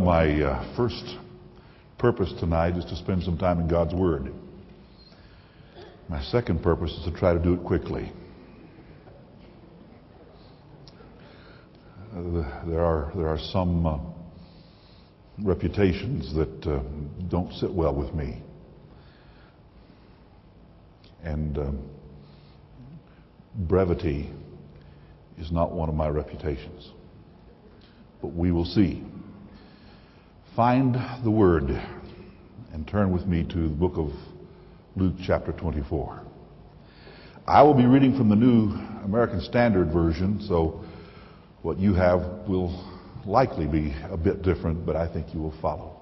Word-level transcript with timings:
Well, 0.00 0.06
my 0.06 0.42
uh, 0.42 0.76
first 0.76 1.04
purpose 1.98 2.32
tonight 2.40 2.74
is 2.76 2.86
to 2.86 2.96
spend 2.96 3.22
some 3.22 3.36
time 3.36 3.60
in 3.60 3.68
God's 3.68 3.92
Word. 3.92 4.32
My 6.08 6.22
second 6.22 6.62
purpose 6.62 6.90
is 6.92 7.04
to 7.04 7.12
try 7.12 7.34
to 7.34 7.38
do 7.38 7.52
it 7.52 7.64
quickly. 7.64 8.10
Uh, 12.16 12.66
there 12.66 12.82
are 12.82 13.12
there 13.14 13.28
are 13.28 13.38
some 13.52 13.86
uh, 13.86 13.98
reputations 15.42 16.34
that 16.34 16.66
uh, 16.66 16.80
don't 17.28 17.52
sit 17.54 17.70
well 17.70 17.94
with 17.94 18.14
me, 18.14 18.42
and 21.24 21.58
um, 21.58 21.90
brevity 23.54 24.30
is 25.38 25.52
not 25.52 25.72
one 25.72 25.90
of 25.90 25.94
my 25.94 26.08
reputations. 26.08 26.90
But 28.22 28.28
we 28.28 28.50
will 28.50 28.64
see. 28.64 29.04
Find 30.60 30.94
the 31.24 31.30
word 31.30 31.70
and 32.74 32.86
turn 32.86 33.10
with 33.12 33.24
me 33.24 33.44
to 33.44 33.68
the 33.70 33.74
book 33.74 33.94
of 33.96 34.12
Luke, 34.94 35.14
chapter 35.24 35.52
24. 35.52 36.20
I 37.46 37.62
will 37.62 37.72
be 37.72 37.86
reading 37.86 38.14
from 38.14 38.28
the 38.28 38.36
New 38.36 38.72
American 39.02 39.40
Standard 39.40 39.90
Version, 39.90 40.38
so 40.46 40.84
what 41.62 41.78
you 41.78 41.94
have 41.94 42.20
will 42.46 42.78
likely 43.24 43.66
be 43.66 43.96
a 44.10 44.18
bit 44.18 44.42
different, 44.42 44.84
but 44.84 44.96
I 44.96 45.10
think 45.10 45.32
you 45.32 45.40
will 45.40 45.58
follow 45.62 45.98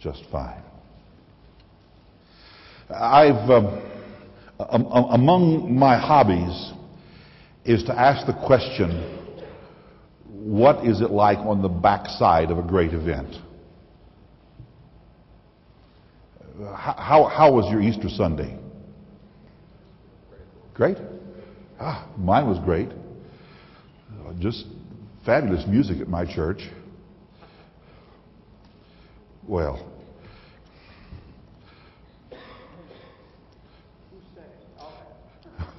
just 0.00 0.24
fine. 0.32 0.64
I've, 2.90 3.48
um, 3.48 3.80
among 4.58 5.78
my 5.78 5.96
hobbies 5.96 6.72
is 7.64 7.84
to 7.84 7.96
ask 7.96 8.26
the 8.26 8.44
question, 8.44 9.46
what 10.26 10.84
is 10.84 11.00
it 11.00 11.12
like 11.12 11.38
on 11.38 11.62
the 11.62 11.68
backside 11.68 12.50
of 12.50 12.58
a 12.58 12.62
great 12.62 12.92
event? 12.92 13.36
How, 16.58 17.30
how 17.32 17.52
was 17.52 17.70
your 17.70 17.80
Easter 17.80 18.08
Sunday? 18.08 18.58
Great? 20.74 20.96
Ah, 21.78 22.10
mine 22.16 22.48
was 22.48 22.58
great. 22.58 22.88
Just 24.40 24.66
fabulous 25.24 25.64
music 25.68 26.00
at 26.00 26.08
my 26.08 26.24
church. 26.24 26.62
Well, 29.46 29.88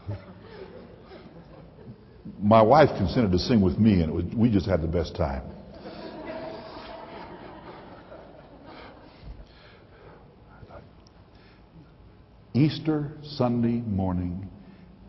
my 2.41 2.61
wife 2.61 2.89
consented 2.97 3.33
to 3.33 3.39
sing 3.39 3.59
with 3.61 3.77
me, 3.77 4.01
and 4.01 4.13
was, 4.13 4.23
we 4.35 4.49
just 4.49 4.65
had 4.65 4.81
the 4.81 4.87
best 4.87 5.15
time. 5.15 5.43
Easter 12.59 13.11
Sunday 13.23 13.81
morning 13.87 14.47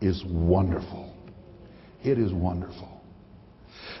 is 0.01 0.23
wonderful. 0.25 1.13
It 2.03 2.17
is 2.17 2.31
wonderful. 2.31 3.01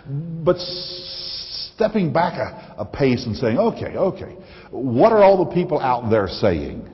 But 0.07 0.57
stepping 0.57 2.13
back 2.13 2.37
a, 2.37 2.81
a, 2.81 2.85
pace 2.85 3.25
and 3.25 3.35
saying, 3.35 3.57
okay, 3.57 3.97
okay, 3.97 4.37
what 4.71 5.11
are 5.11 5.21
all 5.21 5.45
the 5.45 5.51
people 5.53 5.79
out 5.79 6.09
there 6.09 6.27
saying? 6.27 6.89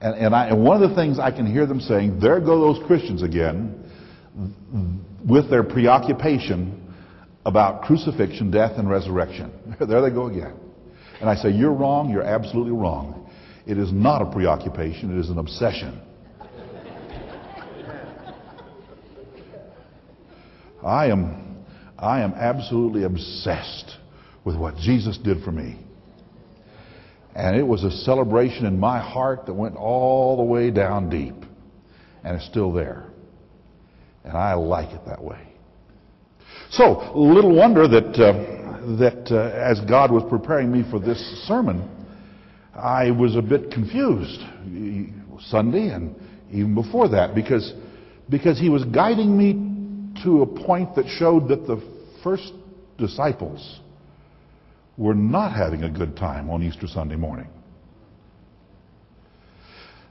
And, 0.00 0.14
and, 0.14 0.34
I, 0.34 0.48
and 0.48 0.62
one 0.62 0.82
of 0.82 0.88
the 0.88 0.94
things 0.94 1.18
I 1.18 1.30
can 1.30 1.50
hear 1.50 1.66
them 1.66 1.80
saying, 1.80 2.20
there 2.20 2.38
go 2.40 2.72
those 2.72 2.86
Christians 2.86 3.22
again 3.22 3.82
with 5.28 5.50
their 5.50 5.62
preoccupation 5.62 6.76
about 7.44 7.82
crucifixion, 7.82 8.50
death, 8.50 8.72
and 8.76 8.88
resurrection. 8.88 9.50
there 9.80 10.02
they 10.02 10.10
go 10.10 10.26
again. 10.26 10.54
And 11.20 11.28
I 11.28 11.34
say, 11.34 11.50
You're 11.50 11.72
wrong, 11.72 12.10
you're 12.10 12.22
absolutely 12.22 12.72
wrong. 12.72 13.19
It 13.66 13.78
is 13.78 13.92
not 13.92 14.22
a 14.22 14.30
preoccupation, 14.30 15.16
it 15.16 15.20
is 15.20 15.30
an 15.30 15.38
obsession. 15.38 16.00
I 20.84 21.06
am, 21.08 21.64
I 21.98 22.22
am 22.22 22.32
absolutely 22.32 23.04
obsessed 23.04 23.96
with 24.44 24.56
what 24.56 24.76
Jesus 24.76 25.18
did 25.18 25.42
for 25.44 25.52
me. 25.52 25.78
And 27.34 27.56
it 27.56 27.62
was 27.62 27.84
a 27.84 27.90
celebration 27.90 28.66
in 28.66 28.78
my 28.78 28.98
heart 28.98 29.46
that 29.46 29.54
went 29.54 29.76
all 29.76 30.36
the 30.36 30.42
way 30.42 30.70
down 30.70 31.10
deep. 31.10 31.34
And 32.24 32.36
it's 32.36 32.46
still 32.46 32.72
there. 32.72 33.06
And 34.24 34.36
I 34.36 34.54
like 34.54 34.90
it 34.90 35.02
that 35.06 35.22
way. 35.22 35.40
So, 36.70 37.12
little 37.14 37.54
wonder 37.54 37.88
that, 37.88 38.14
uh, 38.14 38.96
that 38.98 39.28
uh, 39.30 39.56
as 39.56 39.80
God 39.88 40.10
was 40.10 40.22
preparing 40.28 40.70
me 40.70 40.84
for 40.90 40.98
this 40.98 41.18
sermon, 41.46 41.88
I 42.74 43.10
was 43.10 43.36
a 43.36 43.42
bit 43.42 43.70
confused 43.70 44.40
Sunday 45.48 45.88
and 45.88 46.14
even 46.50 46.74
before 46.74 47.08
that 47.08 47.34
because, 47.34 47.72
because 48.28 48.58
he 48.58 48.68
was 48.68 48.84
guiding 48.84 49.36
me 49.36 49.52
to 50.24 50.42
a 50.42 50.46
point 50.46 50.94
that 50.96 51.06
showed 51.06 51.48
that 51.48 51.66
the 51.66 51.82
first 52.22 52.52
disciples 52.98 53.80
were 54.96 55.14
not 55.14 55.52
having 55.52 55.84
a 55.84 55.90
good 55.90 56.16
time 56.16 56.50
on 56.50 56.62
Easter 56.62 56.86
Sunday 56.86 57.16
morning. 57.16 57.48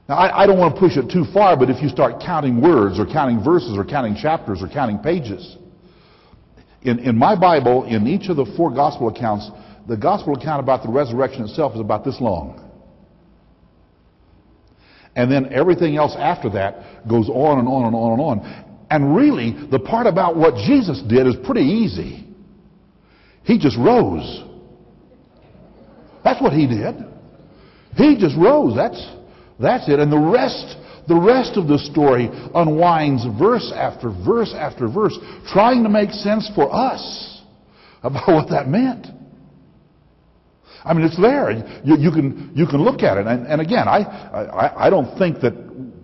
Now, 0.08 0.16
I, 0.16 0.42
I, 0.42 0.46
don't 0.46 0.58
want 0.58 0.74
to 0.74 0.80
push 0.80 0.96
it 0.96 1.08
too 1.08 1.24
far, 1.32 1.56
but 1.56 1.70
if 1.70 1.80
you 1.80 1.88
start 1.88 2.20
counting 2.20 2.60
words 2.60 2.98
or 2.98 3.06
counting 3.06 3.44
verses 3.44 3.78
or 3.78 3.84
counting 3.84 4.16
chapters 4.16 4.60
or 4.60 4.68
counting 4.68 4.98
pages, 4.98 5.56
in, 6.82 6.98
in 6.98 7.16
my 7.16 7.38
Bible, 7.38 7.84
in 7.84 8.06
each 8.08 8.28
of 8.28 8.36
the 8.36 8.46
four 8.56 8.74
gospel 8.74 9.08
accounts, 9.08 9.48
the 9.90 9.96
gospel 9.96 10.36
account 10.36 10.62
about 10.62 10.84
the 10.84 10.88
resurrection 10.88 11.42
itself 11.42 11.74
is 11.74 11.80
about 11.80 12.04
this 12.04 12.20
long. 12.20 12.64
And 15.16 15.30
then 15.30 15.52
everything 15.52 15.96
else 15.96 16.14
after 16.16 16.48
that 16.50 17.08
goes 17.08 17.28
on 17.28 17.58
and 17.58 17.66
on 17.66 17.86
and 17.86 17.96
on 17.96 18.12
and 18.12 18.20
on. 18.20 18.86
And 18.88 19.16
really, 19.16 19.56
the 19.68 19.80
part 19.80 20.06
about 20.06 20.36
what 20.36 20.54
Jesus 20.54 21.02
did 21.02 21.26
is 21.26 21.34
pretty 21.44 21.62
easy. 21.62 22.24
He 23.42 23.58
just 23.58 23.76
rose. 23.76 24.44
That's 26.22 26.40
what 26.40 26.52
he 26.52 26.68
did. 26.68 26.94
He 27.96 28.16
just 28.16 28.36
rose. 28.36 28.76
That's 28.76 29.04
that's 29.58 29.88
it. 29.88 29.98
And 29.98 30.12
the 30.12 30.18
rest, 30.18 30.76
the 31.08 31.20
rest 31.20 31.56
of 31.56 31.66
the 31.66 31.78
story 31.78 32.30
unwinds 32.54 33.26
verse 33.36 33.72
after 33.74 34.10
verse 34.24 34.54
after 34.56 34.86
verse, 34.88 35.18
trying 35.48 35.82
to 35.82 35.88
make 35.88 36.12
sense 36.12 36.48
for 36.54 36.72
us 36.72 37.42
about 38.04 38.28
what 38.32 38.50
that 38.50 38.68
meant. 38.68 39.19
I 40.84 40.94
mean, 40.94 41.04
it's 41.04 41.20
there. 41.20 41.50
You, 41.84 41.96
you 41.98 42.10
can, 42.10 42.52
you 42.54 42.66
can 42.66 42.82
look 42.82 43.02
at 43.02 43.18
it. 43.18 43.26
And, 43.26 43.46
and 43.46 43.60
again, 43.60 43.86
I, 43.86 43.98
I, 44.00 44.86
I 44.86 44.90
don't 44.90 45.16
think 45.18 45.40
that 45.40 45.52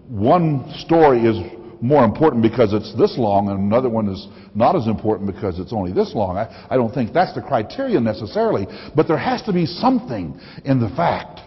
one 0.09 0.73
story 0.79 1.21
is 1.21 1.37
more 1.81 2.05
important 2.05 2.43
because 2.43 2.73
it's 2.73 2.95
this 2.97 3.17
long 3.19 3.49
and 3.49 3.59
another 3.59 3.89
one 3.89 4.09
is 4.09 4.27
not 4.55 4.77
as 4.77 4.87
important 4.87 5.33
because 5.33 5.59
it's 5.59 5.73
only 5.73 5.93
this 5.93 6.15
long. 6.15 6.37
I, 6.37 6.67
I 6.71 6.77
don't 6.77 6.93
think 6.93 7.13
that's 7.13 7.35
the 7.35 7.43
criteria 7.43 8.01
necessarily. 8.01 8.67
But 8.95 9.09
there 9.09 9.19
has 9.19 9.43
to 9.43 9.53
be 9.53 9.67
something 9.67 10.39
in 10.65 10.81
the 10.81 10.89
fact 10.91 11.41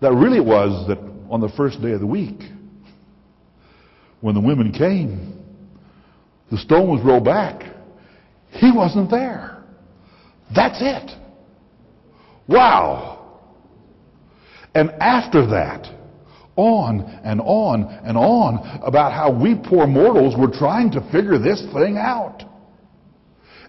that 0.00 0.12
really 0.12 0.40
was 0.40 0.88
that 0.88 0.98
on 1.30 1.40
the 1.40 1.48
first 1.56 1.80
day 1.80 1.92
of 1.92 2.00
the 2.00 2.06
week, 2.06 2.40
when 4.20 4.34
the 4.34 4.40
women 4.40 4.72
came, 4.72 5.42
the 6.50 6.58
stone 6.58 6.88
was 6.88 7.04
rolled 7.04 7.24
back. 7.24 7.62
He 8.50 8.70
wasn't 8.72 9.10
there. 9.10 9.62
That's 10.54 10.78
it. 10.80 11.23
Wow. 12.48 13.14
And 14.74 14.90
after 15.00 15.46
that, 15.46 15.86
on 16.56 17.00
and 17.24 17.40
on 17.40 17.84
and 18.04 18.16
on 18.16 18.80
about 18.84 19.12
how 19.12 19.30
we 19.30 19.54
poor 19.54 19.86
mortals 19.86 20.36
were 20.36 20.50
trying 20.50 20.90
to 20.92 21.00
figure 21.10 21.38
this 21.38 21.62
thing 21.72 21.96
out. 21.96 22.42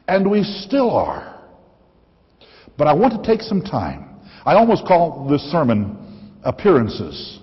And 0.07 0.29
we 0.29 0.43
still 0.43 0.91
are. 0.91 1.43
But 2.77 2.87
I 2.87 2.93
want 2.93 3.21
to 3.21 3.27
take 3.27 3.41
some 3.41 3.61
time. 3.61 4.19
I 4.45 4.53
almost 4.53 4.85
call 4.85 5.27
this 5.29 5.41
sermon 5.51 6.37
appearances. 6.43 7.39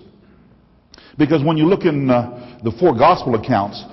Because 1.17 1.43
when 1.43 1.57
you 1.57 1.65
look 1.65 1.83
in 1.83 2.09
uh, 2.09 2.59
the 2.63 2.71
four 2.79 2.97
gospel 2.97 3.35
accounts, 3.35 3.83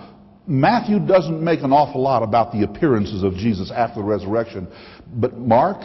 Matthew 0.47 0.99
doesn't 0.99 1.43
make 1.43 1.61
an 1.61 1.73
awful 1.73 2.03
lot 2.03 2.23
about 2.23 2.53
the 2.53 2.63
appearances 2.63 3.23
of 3.23 3.35
Jesus 3.35 3.71
after 3.71 4.01
the 4.01 4.07
resurrection, 4.07 4.69
but 5.15 5.37
Mark 5.37 5.81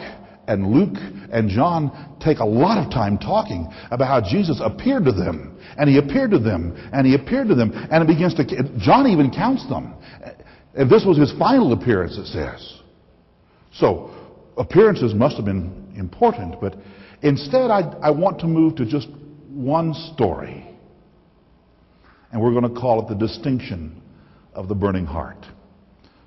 and 0.48 0.66
Luke 0.72 0.96
and 1.32 1.48
John 1.48 2.16
take 2.20 2.38
a 2.38 2.44
lot 2.44 2.84
of 2.84 2.92
time 2.92 3.18
talking 3.18 3.68
about 3.90 4.08
how 4.08 4.20
Jesus 4.20 4.60
appeared 4.62 5.04
to 5.04 5.12
them, 5.12 5.58
and 5.78 5.88
he 5.88 5.98
appeared 5.98 6.30
to 6.30 6.38
them, 6.38 6.76
and 6.92 7.06
he 7.06 7.14
appeared 7.14 7.48
to 7.48 7.54
them, 7.54 7.72
and 7.90 8.02
it 8.02 8.06
begins 8.06 8.34
to, 8.34 8.44
John 8.78 9.06
even 9.06 9.30
counts 9.30 9.68
them. 9.68 9.94
And 10.74 10.90
this 10.90 11.04
was 11.04 11.18
his 11.18 11.32
final 11.38 11.72
appearance, 11.72 12.16
it 12.18 12.26
says. 12.26 12.80
So, 13.72 14.10
appearances 14.56 15.14
must 15.14 15.36
have 15.36 15.44
been 15.44 15.92
important, 15.96 16.60
but 16.60 16.76
Instead, 17.22 17.70
I, 17.70 17.80
I 18.02 18.10
want 18.10 18.40
to 18.40 18.46
move 18.46 18.76
to 18.76 18.86
just 18.86 19.08
one 19.48 19.94
story. 20.14 20.66
And 22.30 22.42
we're 22.42 22.52
going 22.52 22.72
to 22.72 22.80
call 22.80 23.02
it 23.02 23.08
the 23.08 23.14
distinction 23.14 24.02
of 24.52 24.68
the 24.68 24.74
burning 24.74 25.06
heart. 25.06 25.46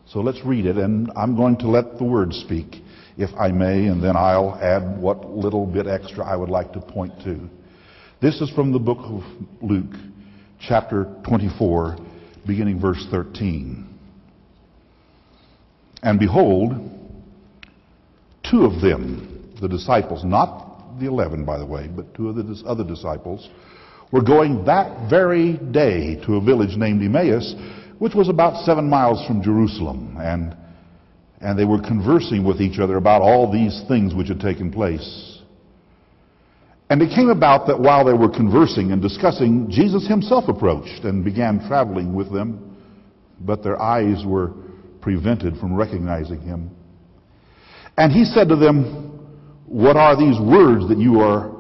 So 0.08 0.20
let's 0.20 0.44
read 0.44 0.66
it, 0.66 0.78
and 0.78 1.12
I'm 1.16 1.36
going 1.36 1.58
to 1.60 1.68
let 1.68 1.98
the 2.00 2.04
word 2.04 2.34
speak 2.34 2.82
if 3.20 3.30
I 3.38 3.50
may, 3.50 3.88
and 3.88 4.02
then 4.02 4.16
I'll 4.16 4.58
add 4.62 4.98
what 4.98 5.30
little 5.30 5.66
bit 5.66 5.88
extra 5.88 6.26
I 6.26 6.38
would 6.38 6.50
like 6.50 6.72
to 6.72 6.80
point 6.80 7.14
to. 7.26 7.50
This 8.22 8.40
is 8.40 8.50
from 8.52 8.72
the 8.72 8.80
book 8.80 9.00
of 9.02 9.24
Luke, 9.62 9.94
chapter 10.62 11.14
24, 11.28 11.98
beginning 12.48 12.80
verse 12.80 13.06
13. 13.12 13.86
And 16.02 16.18
behold, 16.18 16.72
two 18.50 18.64
of 18.64 18.82
them, 18.82 19.54
the 19.60 19.68
disciples, 19.68 20.24
not 20.24 20.98
the 20.98 21.08
eleven, 21.08 21.44
by 21.44 21.58
the 21.58 21.66
way, 21.66 21.90
but 21.94 22.14
two 22.16 22.30
of 22.30 22.38
the 22.38 22.64
other 22.66 22.86
disciples, 22.86 23.50
were 24.14 24.24
going 24.24 24.64
that 24.64 25.10
very 25.10 25.58
day 25.58 26.16
to 26.26 26.38
a 26.38 26.42
village 26.42 26.78
named 26.78 27.04
Emmaus, 27.04 27.54
which 28.00 28.16
was 28.16 28.30
about 28.30 28.64
seven 28.64 28.90
miles 28.90 29.28
from 29.28 29.44
Jerusalem. 29.44 30.16
And, 30.22 30.56
and 31.42 31.58
they 31.58 31.66
were 31.66 31.82
conversing 31.82 32.44
with 32.44 32.62
each 32.62 32.80
other 32.80 32.98
about 32.98 33.22
all 33.22 33.52
these 33.52 33.82
things 33.88 34.14
which 34.14 34.28
had 34.28 34.40
taken 34.40 34.72
place. 34.72 35.40
And 36.90 37.02
it 37.02 37.14
came 37.16 37.30
about 37.30 37.68
that 37.68 37.80
while 37.80 38.04
they 38.04 38.14
were 38.14 38.30
conversing 38.30 38.92
and 38.92 39.02
discussing, 39.02 39.70
Jesus 39.70 40.08
himself 40.08 40.46
approached 40.48 41.04
and 41.04 41.24
began 41.24 41.66
traveling 41.68 42.16
with 42.16 42.32
them, 42.32 42.78
but 43.40 43.64
their 43.64 43.80
eyes 43.80 44.24
were 44.26 44.54
prevented 45.02 45.58
from 45.58 45.76
recognizing 45.76 46.42
him. 46.42 46.72
And 47.96 48.12
he 48.12 48.26
said 48.26 48.50
to 48.50 48.56
them, 48.56 49.28
What 49.66 49.98
are 49.98 50.18
these 50.18 50.40
words 50.40 50.88
that 50.90 50.98
you 50.98 51.20
are 51.20 51.56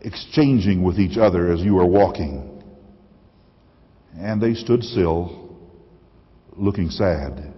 exchanging 0.00 0.82
with 0.82 0.98
each 0.98 1.18
other 1.18 1.52
as 1.52 1.60
you 1.60 1.78
are 1.78 1.86
walking? 1.86 2.48
And 4.16 4.40
they 4.40 4.54
stood 4.54 4.82
still, 4.82 5.58
looking 6.56 6.90
sad. 6.90 7.52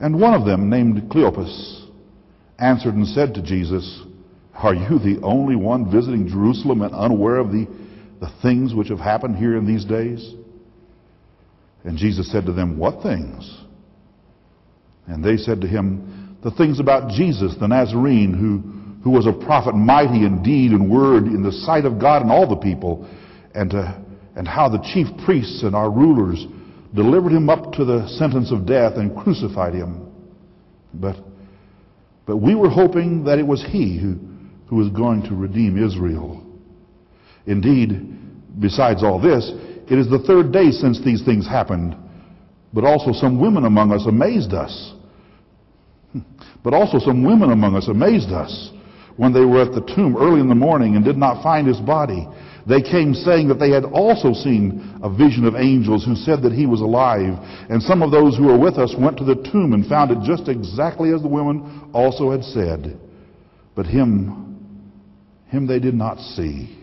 And 0.00 0.20
one 0.20 0.34
of 0.34 0.46
them, 0.46 0.70
named 0.70 1.10
Cleopas, 1.10 1.86
answered 2.58 2.94
and 2.94 3.06
said 3.06 3.34
to 3.34 3.42
Jesus, 3.42 4.02
Are 4.54 4.74
you 4.74 4.98
the 4.98 5.20
only 5.22 5.56
one 5.56 5.90
visiting 5.90 6.28
Jerusalem 6.28 6.82
and 6.82 6.94
unaware 6.94 7.36
of 7.36 7.50
the, 7.50 7.66
the 8.20 8.30
things 8.42 8.74
which 8.74 8.88
have 8.88 9.00
happened 9.00 9.36
here 9.36 9.56
in 9.56 9.66
these 9.66 9.84
days? 9.84 10.34
And 11.84 11.96
Jesus 11.96 12.30
said 12.30 12.46
to 12.46 12.52
them, 12.52 12.78
What 12.78 13.02
things? 13.02 13.62
And 15.06 15.24
they 15.24 15.36
said 15.36 15.60
to 15.62 15.66
him, 15.66 16.36
The 16.44 16.50
things 16.52 16.80
about 16.80 17.10
Jesus, 17.10 17.56
the 17.58 17.66
Nazarene, 17.66 18.34
who, 18.34 19.02
who 19.02 19.10
was 19.10 19.26
a 19.26 19.32
prophet, 19.32 19.74
mighty 19.74 20.24
in 20.24 20.42
deed 20.42 20.72
and 20.72 20.90
word 20.90 21.24
in 21.24 21.42
the 21.42 21.52
sight 21.52 21.84
of 21.84 22.00
God 22.00 22.22
and 22.22 22.30
all 22.30 22.48
the 22.48 22.56
people, 22.56 23.08
and, 23.54 23.70
to, 23.70 24.04
and 24.36 24.46
how 24.46 24.68
the 24.68 24.82
chief 24.92 25.06
priests 25.24 25.62
and 25.62 25.74
our 25.74 25.90
rulers 25.90 26.44
delivered 26.94 27.32
him 27.32 27.48
up 27.48 27.72
to 27.72 27.84
the 27.84 28.08
sentence 28.08 28.50
of 28.52 28.66
death 28.66 28.94
and 28.96 29.16
crucified 29.16 29.74
him. 29.74 30.10
But, 30.94 31.16
but 32.26 32.38
we 32.38 32.54
were 32.54 32.70
hoping 32.70 33.24
that 33.24 33.38
it 33.38 33.46
was 33.46 33.64
he 33.64 33.98
who, 33.98 34.18
who 34.68 34.76
was 34.76 34.88
going 34.90 35.22
to 35.24 35.34
redeem 35.34 35.82
Israel. 35.82 36.44
Indeed, 37.46 38.60
besides 38.60 39.02
all 39.02 39.20
this, 39.20 39.50
it 39.90 39.98
is 39.98 40.08
the 40.08 40.18
third 40.20 40.52
day 40.52 40.70
since 40.70 41.02
these 41.02 41.24
things 41.24 41.46
happened. 41.46 41.96
But 42.72 42.84
also 42.84 43.12
some 43.12 43.40
women 43.40 43.64
among 43.64 43.92
us 43.92 44.04
amazed 44.06 44.52
us. 44.52 44.94
But 46.64 46.74
also 46.74 46.98
some 46.98 47.22
women 47.22 47.52
among 47.52 47.76
us 47.76 47.86
amazed 47.86 48.30
us 48.30 48.72
when 49.16 49.32
they 49.32 49.44
were 49.44 49.62
at 49.62 49.72
the 49.72 49.94
tomb 49.94 50.16
early 50.18 50.40
in 50.40 50.48
the 50.48 50.54
morning 50.54 50.96
and 50.96 51.04
did 51.04 51.16
not 51.16 51.42
find 51.42 51.66
his 51.66 51.78
body. 51.78 52.26
They 52.68 52.82
came 52.82 53.14
saying 53.14 53.48
that 53.48 53.58
they 53.58 53.70
had 53.70 53.84
also 53.84 54.34
seen 54.34 55.00
a 55.02 55.08
vision 55.08 55.46
of 55.46 55.56
angels 55.56 56.04
who 56.04 56.14
said 56.14 56.42
that 56.42 56.52
he 56.52 56.66
was 56.66 56.82
alive. 56.82 57.32
And 57.70 57.82
some 57.82 58.02
of 58.02 58.10
those 58.10 58.36
who 58.36 58.44
were 58.44 58.58
with 58.58 58.74
us 58.74 58.94
went 58.98 59.16
to 59.18 59.24
the 59.24 59.36
tomb 59.50 59.72
and 59.72 59.86
found 59.86 60.10
it 60.10 60.18
just 60.22 60.48
exactly 60.48 61.12
as 61.14 61.22
the 61.22 61.28
women 61.28 61.90
also 61.94 62.30
had 62.30 62.44
said. 62.44 63.00
But 63.74 63.86
him, 63.86 64.60
him 65.46 65.66
they 65.66 65.78
did 65.78 65.94
not 65.94 66.18
see. 66.18 66.78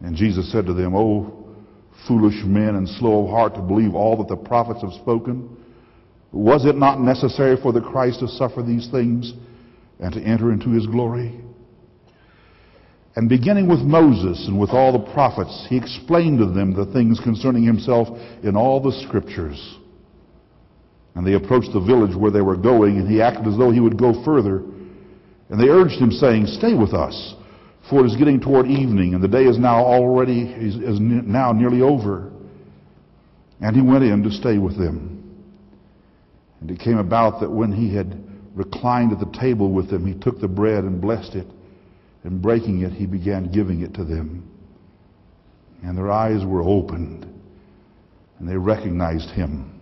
And 0.00 0.14
Jesus 0.14 0.52
said 0.52 0.66
to 0.66 0.74
them, 0.74 0.94
O 0.94 1.44
foolish 2.06 2.44
men 2.44 2.76
and 2.76 2.88
slow 2.88 3.24
of 3.24 3.30
heart 3.30 3.54
to 3.54 3.62
believe 3.62 3.94
all 3.94 4.16
that 4.18 4.28
the 4.28 4.36
prophets 4.36 4.82
have 4.82 4.92
spoken, 4.92 5.56
was 6.30 6.66
it 6.66 6.76
not 6.76 7.00
necessary 7.00 7.56
for 7.60 7.72
the 7.72 7.80
Christ 7.80 8.20
to 8.20 8.28
suffer 8.28 8.62
these 8.62 8.88
things 8.90 9.32
and 9.98 10.12
to 10.12 10.20
enter 10.20 10.52
into 10.52 10.70
his 10.70 10.86
glory? 10.86 11.40
And 13.16 13.28
beginning 13.28 13.68
with 13.68 13.80
Moses 13.80 14.46
and 14.48 14.58
with 14.58 14.70
all 14.70 14.92
the 14.92 15.12
prophets, 15.12 15.66
he 15.68 15.76
explained 15.76 16.38
to 16.38 16.46
them 16.46 16.74
the 16.74 16.92
things 16.92 17.20
concerning 17.20 17.64
himself 17.64 18.08
in 18.42 18.56
all 18.56 18.80
the 18.80 18.92
scriptures. 19.06 19.76
And 21.14 21.24
they 21.24 21.34
approached 21.34 21.72
the 21.72 21.80
village 21.80 22.16
where 22.16 22.32
they 22.32 22.40
were 22.40 22.56
going, 22.56 22.98
and 22.98 23.08
he 23.08 23.22
acted 23.22 23.46
as 23.46 23.56
though 23.56 23.70
he 23.70 23.78
would 23.78 23.96
go 23.96 24.24
further. 24.24 24.64
And 25.48 25.60
they 25.60 25.68
urged 25.68 26.00
him, 26.00 26.10
saying, 26.10 26.46
Stay 26.46 26.74
with 26.74 26.92
us 26.92 27.34
for 27.88 28.02
it 28.02 28.06
is 28.06 28.16
getting 28.16 28.40
toward 28.40 28.66
evening, 28.66 29.14
and 29.14 29.22
the 29.22 29.28
day 29.28 29.44
is 29.44 29.58
now 29.58 29.84
already 29.84 30.42
is, 30.42 30.76
is 30.76 30.98
now 31.00 31.52
nearly 31.52 31.82
over. 31.82 32.32
And 33.60 33.76
he 33.76 33.82
went 33.82 34.04
in 34.04 34.22
to 34.22 34.30
stay 34.30 34.58
with 34.58 34.78
them. 34.78 35.20
And 36.60 36.70
it 36.70 36.80
came 36.80 36.98
about 36.98 37.40
that 37.40 37.50
when 37.50 37.72
he 37.72 37.94
had 37.94 38.22
reclined 38.54 39.12
at 39.12 39.18
the 39.18 39.38
table 39.38 39.70
with 39.70 39.90
them, 39.90 40.06
he 40.06 40.18
took 40.18 40.40
the 40.40 40.48
bread 40.48 40.84
and 40.84 41.00
blessed 41.00 41.34
it, 41.34 41.46
and 42.24 42.40
breaking 42.40 42.80
it, 42.82 42.92
he 42.92 43.06
began 43.06 43.52
giving 43.52 43.82
it 43.82 43.94
to 43.94 44.04
them. 44.04 44.50
And 45.82 45.96
their 45.96 46.10
eyes 46.10 46.44
were 46.44 46.62
opened, 46.62 47.26
and 48.38 48.48
they 48.48 48.56
recognized 48.56 49.30
him, 49.30 49.78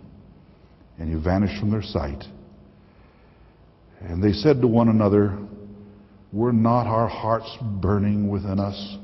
and 0.99 1.09
he 1.09 1.15
vanished 1.15 1.59
from 1.59 1.71
their 1.71 1.81
sight. 1.81 2.23
And 4.01 4.21
they 4.21 4.33
said 4.33 4.59
to 4.61 4.67
one 4.67 4.89
another, 4.89 5.37
were 6.33 6.51
not 6.51 6.87
our 6.87 7.07
hearts 7.07 7.55
burning 7.81 8.27
within 8.27 8.59
us 8.59 8.97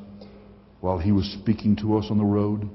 while 0.81 0.97
he 0.97 1.11
was 1.11 1.25
speaking 1.41 1.75
to 1.77 1.97
us 1.97 2.07
on 2.09 2.17
the 2.17 2.25
road? 2.25 2.69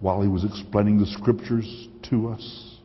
While 0.00 0.20
he 0.20 0.28
was 0.28 0.44
explaining 0.44 0.98
the 0.98 1.06
scriptures 1.06 1.88
to 2.10 2.28
us? 2.28 2.76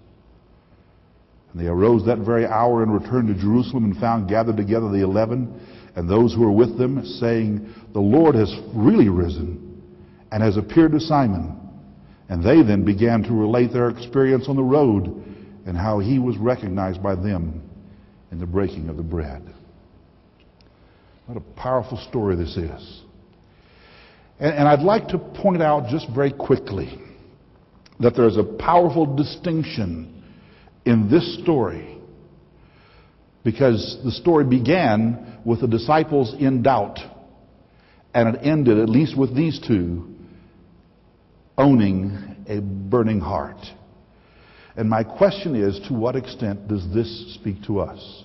And 1.52 1.62
they 1.62 1.68
arose 1.68 2.06
that 2.06 2.20
very 2.20 2.46
hour 2.46 2.84
and 2.84 2.94
returned 2.94 3.28
to 3.28 3.34
Jerusalem 3.34 3.84
and 3.84 3.98
found 3.98 4.30
gathered 4.30 4.56
together 4.56 4.90
the 4.90 5.04
eleven 5.04 5.60
and 5.96 6.10
those 6.10 6.34
who 6.34 6.42
were 6.42 6.52
with 6.52 6.78
them, 6.78 7.06
saying, 7.06 7.74
The 7.94 8.00
Lord 8.00 8.36
has 8.36 8.54
really 8.74 9.10
risen 9.10 9.82
and 10.32 10.42
has 10.42 10.58
appeared 10.58 10.94
to 10.94 11.00
Simon. 11.00 11.58
And 12.30 12.44
they 12.44 12.64
then 12.64 12.86
began 12.86 13.24
to 13.24 13.34
relate 13.34 13.74
their 13.74 13.90
experience 13.90 14.46
on 14.48 14.56
the 14.56 14.64
road 14.64 15.08
and 15.66 15.76
how 15.76 16.00
he 16.00 16.18
was 16.18 16.38
recognized 16.38 17.04
by 17.04 17.16
them 17.16 17.70
in 18.32 18.40
the 18.40 18.46
breaking 18.46 18.88
of 18.88 18.96
the 18.96 19.04
bread. 19.04 19.54
What 21.26 21.38
a 21.38 21.42
powerful 21.60 21.98
story 22.10 22.38
this 22.38 22.56
is. 22.56 23.02
And, 24.40 24.54
and 24.56 24.68
I'd 24.68 24.82
like 24.82 25.10
to 25.10 25.18
point 25.18 25.62
out 25.62 25.90
just 25.90 26.08
very 26.16 26.32
quickly 26.32 27.00
that 28.00 28.16
there's 28.16 28.38
a 28.38 28.44
powerful 28.44 29.06
distinction 29.16 30.24
in 30.86 31.10
this 31.10 31.38
story 31.44 32.01
because 33.44 34.00
the 34.04 34.12
story 34.12 34.46
began 34.46 35.40
with 35.46 35.62
the 35.62 35.68
disciples 35.68 36.34
in 36.38 36.62
doubt 36.62 37.00
and 38.14 38.36
it 38.36 38.40
ended, 38.44 38.78
at 38.78 38.90
least 38.90 39.18
with 39.18 39.36
these 39.36 39.60
two, 39.60 40.14
owning 41.58 42.46
a 42.48 42.60
burning 42.60 43.20
heart. 43.20 43.60
And 44.76 44.90
my 44.90 45.04
question 45.04 45.56
is 45.56 45.80
to 45.88 45.94
what 45.94 46.16
extent 46.16 46.68
does 46.68 46.88
this 46.94 47.36
speak 47.36 47.64
to 47.68 47.80
us? 47.80 48.24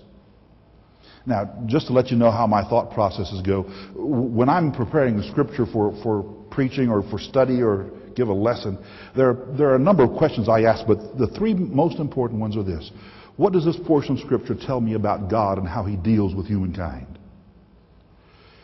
Now, 1.24 1.64
just 1.66 1.88
to 1.88 1.92
let 1.92 2.10
you 2.10 2.16
know 2.16 2.30
how 2.30 2.46
my 2.46 2.62
thought 2.68 2.92
processes 2.92 3.42
go, 3.42 3.62
when 3.94 4.48
I'm 4.48 4.72
preparing 4.72 5.16
the 5.16 5.24
scripture 5.24 5.66
for, 5.66 5.92
for 6.02 6.22
preaching 6.50 6.88
or 6.88 7.02
for 7.10 7.18
study 7.18 7.62
or 7.62 7.90
give 8.14 8.28
a 8.28 8.32
lesson, 8.32 8.78
there, 9.16 9.36
there 9.58 9.70
are 9.70 9.74
a 9.74 9.80
number 9.80 10.04
of 10.04 10.16
questions 10.16 10.48
I 10.48 10.62
ask, 10.62 10.86
but 10.86 11.18
the 11.18 11.26
three 11.36 11.52
most 11.52 11.98
important 11.98 12.40
ones 12.40 12.56
are 12.56 12.62
this. 12.62 12.90
What 13.36 13.52
does 13.52 13.64
this 13.64 13.76
portion 13.86 14.16
of 14.16 14.20
scripture 14.24 14.54
tell 14.54 14.80
me 14.80 14.94
about 14.94 15.30
God 15.30 15.58
and 15.58 15.68
how 15.68 15.84
he 15.84 15.96
deals 15.96 16.34
with 16.34 16.46
humankind? 16.46 17.18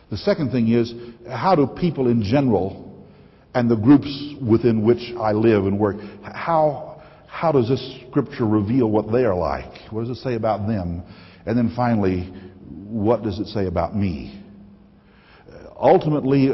The 0.09 0.17
second 0.17 0.51
thing 0.51 0.71
is, 0.71 0.93
how 1.29 1.55
do 1.55 1.67
people 1.67 2.07
in 2.07 2.23
general 2.23 3.05
and 3.53 3.69
the 3.69 3.75
groups 3.75 4.33
within 4.41 4.83
which 4.83 5.13
I 5.19 5.31
live 5.31 5.65
and 5.65 5.79
work, 5.79 5.97
how, 6.23 7.01
how 7.27 7.51
does 7.51 7.69
this 7.69 7.99
scripture 8.09 8.45
reveal 8.45 8.89
what 8.89 9.11
they 9.11 9.23
are 9.25 9.35
like? 9.35 9.91
What 9.91 10.07
does 10.07 10.17
it 10.17 10.21
say 10.21 10.35
about 10.35 10.67
them? 10.67 11.03
And 11.45 11.57
then 11.57 11.73
finally, 11.75 12.23
what 12.69 13.21
does 13.23 13.39
it 13.39 13.47
say 13.47 13.67
about 13.67 13.95
me? 13.95 14.43
Ultimately, 15.75 16.49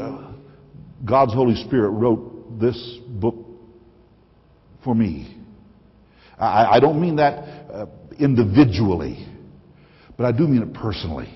God's 1.05 1.33
Holy 1.33 1.55
Spirit 1.63 1.91
wrote 1.91 2.59
this 2.59 2.97
book 3.07 3.35
for 4.83 4.95
me. 4.95 5.38
I, 6.38 6.77
I 6.77 6.79
don't 6.79 6.99
mean 6.99 7.17
that 7.17 7.33
uh, 7.71 7.85
individually, 8.19 9.27
but 10.17 10.25
I 10.25 10.31
do 10.31 10.47
mean 10.47 10.61
it 10.61 10.73
personally. 10.73 11.33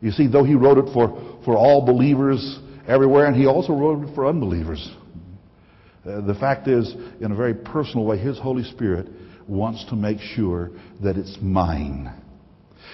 You 0.00 0.10
see, 0.12 0.26
though 0.26 0.44
he 0.44 0.54
wrote 0.54 0.78
it 0.78 0.92
for, 0.94 1.40
for 1.44 1.56
all 1.56 1.84
believers 1.84 2.58
everywhere, 2.88 3.26
and 3.26 3.36
he 3.36 3.46
also 3.46 3.72
wrote 3.72 4.08
it 4.08 4.14
for 4.14 4.26
unbelievers. 4.26 4.90
Uh, 6.06 6.22
the 6.22 6.34
fact 6.34 6.68
is, 6.68 6.94
in 7.20 7.32
a 7.32 7.36
very 7.36 7.54
personal 7.54 8.06
way, 8.06 8.18
his 8.18 8.38
Holy 8.38 8.64
Spirit 8.64 9.08
wants 9.46 9.84
to 9.86 9.96
make 9.96 10.18
sure 10.18 10.70
that 11.02 11.16
it's 11.16 11.36
mine. 11.42 12.10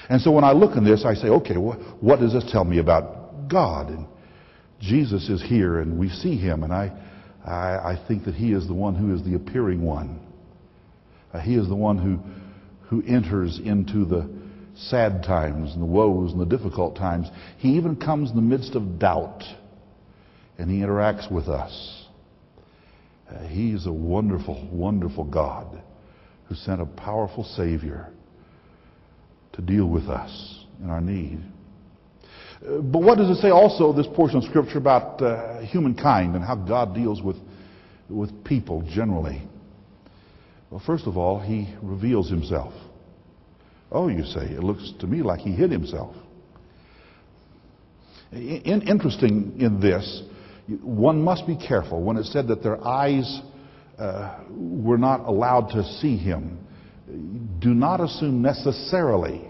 And 0.08 0.20
so 0.20 0.32
when 0.32 0.44
I 0.44 0.52
look 0.52 0.76
in 0.76 0.84
this, 0.84 1.04
I 1.04 1.14
say, 1.14 1.28
okay, 1.28 1.54
what 1.54 2.20
does 2.20 2.32
this 2.32 2.50
tell 2.50 2.64
me 2.64 2.78
about 2.78 3.48
God? 3.48 3.88
And 3.88 4.06
Jesus 4.80 5.28
is 5.28 5.42
here, 5.42 5.80
and 5.80 5.98
we 5.98 6.08
see 6.08 6.36
him, 6.36 6.64
and 6.64 6.72
I, 6.72 6.92
I, 7.44 7.92
I 7.92 8.04
think 8.08 8.24
that 8.24 8.34
he 8.34 8.52
is 8.52 8.66
the 8.66 8.74
one 8.74 8.94
who 8.94 9.14
is 9.14 9.22
the 9.24 9.34
appearing 9.34 9.82
one. 9.82 10.20
Uh, 11.32 11.40
he 11.40 11.54
is 11.54 11.68
the 11.68 11.74
one 11.76 11.98
who, 11.98 12.18
who 12.88 13.02
enters 13.06 13.58
into 13.62 14.04
the 14.04 14.28
sad 14.76 15.22
times 15.22 15.72
and 15.72 15.82
the 15.82 15.86
woes 15.86 16.32
and 16.32 16.40
the 16.40 16.46
difficult 16.46 16.96
times. 16.96 17.28
He 17.58 17.70
even 17.70 17.96
comes 17.96 18.30
in 18.30 18.36
the 18.36 18.42
midst 18.42 18.74
of 18.74 18.98
doubt, 18.98 19.42
and 20.58 20.70
he 20.70 20.78
interacts 20.78 21.30
with 21.30 21.48
us. 21.48 22.04
Uh, 23.28 23.46
he 23.48 23.72
is 23.72 23.86
a 23.86 23.92
wonderful, 23.92 24.68
wonderful 24.70 25.24
God 25.24 25.82
who 26.48 26.54
sent 26.54 26.80
a 26.80 26.86
powerful 26.86 27.42
Savior 27.42 28.08
to 29.54 29.62
deal 29.62 29.86
with 29.86 30.04
us 30.04 30.64
in 30.82 30.90
our 30.90 31.00
need. 31.00 31.40
Uh, 32.62 32.78
but 32.78 33.02
what 33.02 33.18
does 33.18 33.36
it 33.36 33.40
say 33.40 33.50
also, 33.50 33.92
this 33.92 34.06
portion 34.14 34.38
of 34.38 34.44
Scripture, 34.44 34.78
about 34.78 35.20
uh, 35.20 35.60
humankind 35.62 36.36
and 36.36 36.44
how 36.44 36.54
God 36.54 36.94
deals 36.94 37.20
with, 37.20 37.36
with 38.08 38.44
people 38.44 38.82
generally? 38.82 39.42
Well, 40.76 40.84
first 40.84 41.06
of 41.06 41.16
all, 41.16 41.40
He 41.40 41.74
reveals 41.80 42.28
Himself. 42.28 42.74
Oh, 43.90 44.08
you 44.08 44.24
say, 44.24 44.42
it 44.42 44.62
looks 44.62 44.92
to 45.00 45.06
me 45.06 45.22
like 45.22 45.40
He 45.40 45.52
hid 45.52 45.70
Himself. 45.70 46.14
In, 48.30 48.82
interesting 48.86 49.54
in 49.58 49.80
this, 49.80 50.22
one 50.82 51.22
must 51.22 51.46
be 51.46 51.56
careful 51.56 52.02
when 52.02 52.18
it 52.18 52.24
said 52.24 52.48
that 52.48 52.62
their 52.62 52.86
eyes 52.86 53.40
uh, 53.98 54.40
were 54.50 54.98
not 54.98 55.20
allowed 55.20 55.68
to 55.68 55.82
see 55.82 56.18
him. 56.18 56.58
Do 57.58 57.72
not 57.72 58.02
assume 58.02 58.42
necessarily 58.42 59.48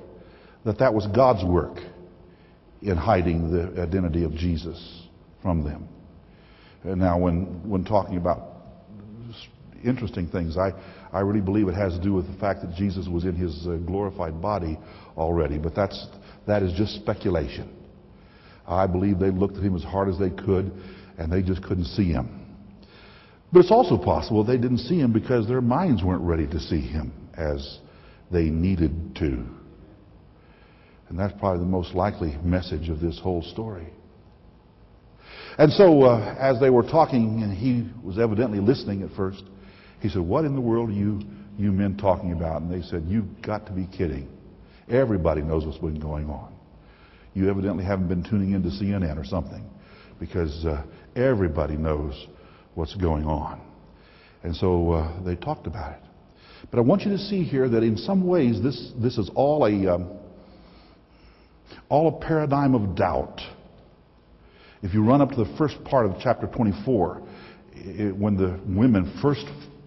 that 0.64 0.78
that 0.78 0.94
was 0.94 1.08
God's 1.08 1.44
work 1.44 1.78
in 2.82 2.96
hiding 2.96 3.50
the 3.50 3.82
identity 3.82 4.22
of 4.22 4.32
Jesus 4.34 5.08
from 5.42 5.64
them. 5.64 5.88
Now, 6.84 7.18
when, 7.18 7.68
when 7.68 7.84
talking 7.84 8.16
about 8.16 8.45
interesting 9.86 10.28
things, 10.28 10.56
I, 10.56 10.72
I 11.12 11.20
really 11.20 11.40
believe 11.40 11.68
it 11.68 11.74
has 11.74 11.94
to 11.94 12.02
do 12.02 12.12
with 12.12 12.26
the 12.26 12.38
fact 12.38 12.62
that 12.62 12.74
Jesus 12.74 13.08
was 13.08 13.24
in 13.24 13.34
his 13.34 13.66
uh, 13.66 13.76
glorified 13.86 14.40
body 14.40 14.78
already, 15.16 15.58
but 15.58 15.74
that's, 15.74 16.06
that 16.46 16.62
is 16.62 16.72
just 16.72 16.94
speculation. 16.96 17.72
I 18.66 18.86
believe 18.86 19.18
they 19.18 19.30
looked 19.30 19.56
at 19.56 19.62
him 19.62 19.76
as 19.76 19.84
hard 19.84 20.08
as 20.08 20.18
they 20.18 20.30
could 20.30 20.72
and 21.18 21.32
they 21.32 21.42
just 21.42 21.62
couldn't 21.62 21.84
see 21.84 22.10
him. 22.10 22.46
But 23.52 23.60
it's 23.60 23.70
also 23.70 23.96
possible 23.96 24.44
they 24.44 24.58
didn't 24.58 24.78
see 24.78 24.98
him 24.98 25.12
because 25.12 25.46
their 25.46 25.60
minds 25.60 26.02
weren't 26.02 26.22
ready 26.22 26.46
to 26.48 26.58
see 26.58 26.80
him 26.80 27.12
as 27.34 27.78
they 28.30 28.44
needed 28.44 29.14
to. 29.16 29.46
And 31.08 31.18
that's 31.18 31.32
probably 31.38 31.60
the 31.60 31.70
most 31.70 31.94
likely 31.94 32.36
message 32.42 32.88
of 32.88 33.00
this 33.00 33.18
whole 33.22 33.42
story. 33.42 33.92
And 35.58 35.72
so, 35.72 36.02
uh, 36.02 36.36
as 36.38 36.60
they 36.60 36.70
were 36.70 36.82
talking, 36.82 37.42
and 37.42 37.56
he 37.56 37.88
was 38.04 38.18
evidently 38.18 38.58
listening 38.58 39.02
at 39.02 39.10
first, 39.16 39.42
he 40.00 40.08
said, 40.08 40.22
What 40.22 40.44
in 40.44 40.54
the 40.54 40.60
world 40.60 40.90
are 40.90 40.92
you, 40.92 41.20
you 41.58 41.72
men 41.72 41.96
talking 41.96 42.32
about? 42.32 42.62
And 42.62 42.72
they 42.72 42.86
said, 42.86 43.04
You've 43.06 43.42
got 43.42 43.66
to 43.66 43.72
be 43.72 43.86
kidding. 43.86 44.28
Everybody 44.88 45.42
knows 45.42 45.64
what's 45.64 45.78
been 45.78 46.00
going 46.00 46.30
on. 46.30 46.52
You 47.34 47.50
evidently 47.50 47.84
haven't 47.84 48.08
been 48.08 48.24
tuning 48.24 48.52
into 48.52 48.68
CNN 48.68 49.18
or 49.18 49.24
something 49.24 49.64
because 50.18 50.64
uh, 50.64 50.84
everybody 51.14 51.76
knows 51.76 52.26
what's 52.74 52.94
going 52.94 53.24
on. 53.24 53.60
And 54.42 54.54
so 54.54 54.92
uh, 54.92 55.22
they 55.22 55.34
talked 55.34 55.66
about 55.66 55.92
it. 55.92 56.00
But 56.70 56.78
I 56.78 56.82
want 56.82 57.02
you 57.02 57.10
to 57.10 57.18
see 57.18 57.42
here 57.42 57.68
that 57.68 57.82
in 57.82 57.96
some 57.96 58.26
ways 58.26 58.62
this, 58.62 58.92
this 59.00 59.18
is 59.18 59.30
all 59.34 59.66
a, 59.66 59.94
um, 59.94 60.18
all 61.88 62.08
a 62.08 62.24
paradigm 62.24 62.74
of 62.74 62.96
doubt. 62.96 63.40
If 64.82 64.94
you 64.94 65.04
run 65.04 65.20
up 65.20 65.30
to 65.30 65.36
the 65.36 65.54
first 65.58 65.82
part 65.84 66.06
of 66.06 66.16
chapter 66.22 66.46
24, 66.46 67.22
it, 67.74 68.16
when 68.16 68.36
the 68.36 68.60
women 68.66 69.18
first 69.20 69.44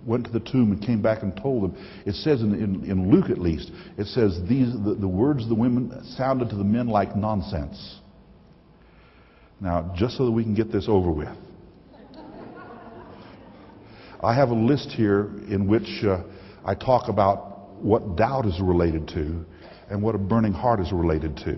went 0.10 0.26
to 0.26 0.32
the 0.32 0.40
tomb 0.40 0.72
and 0.72 0.82
came 0.82 1.02
back 1.02 1.22
and 1.22 1.38
told 1.38 1.64
them, 1.64 2.02
it 2.06 2.16
says 2.16 2.42
in, 2.42 2.56
in, 2.56 2.84
in 2.90 3.12
Luke 3.12 3.30
at 3.30 3.38
least, 3.38 3.72
it 3.96 4.08
says 4.08 4.40
these, 4.50 4.74
the, 4.74 4.98
the 5.00 5.08
words 5.08 5.44
of 5.44 5.50
the 5.50 5.56
women 5.56 6.04
sounded 6.18 6.50
to 6.50 6.56
the 6.56 6.64
men 6.64 6.88
like 6.88 7.16
nonsense. 7.16 8.00
Now, 9.62 9.94
just 9.96 10.18
so 10.18 10.26
that 10.26 10.32
we 10.32 10.44
can 10.44 10.56
get 10.56 10.72
this 10.72 10.86
over 10.88 11.12
with, 11.12 11.30
I 14.22 14.34
have 14.34 14.50
a 14.50 14.56
list 14.56 14.90
here 14.90 15.30
in 15.48 15.68
which 15.68 16.04
uh, 16.04 16.24
I 16.66 16.74
talk 16.74 17.08
about 17.08 17.76
what 17.76 18.18
doubt 18.18 18.46
is 18.48 18.60
related 18.60 19.08
to 19.10 19.46
and 19.90 20.02
what 20.02 20.16
a 20.16 20.18
burning 20.18 20.54
heart 20.54 20.80
is 20.80 20.92
related 20.92 21.38
to. 21.38 21.58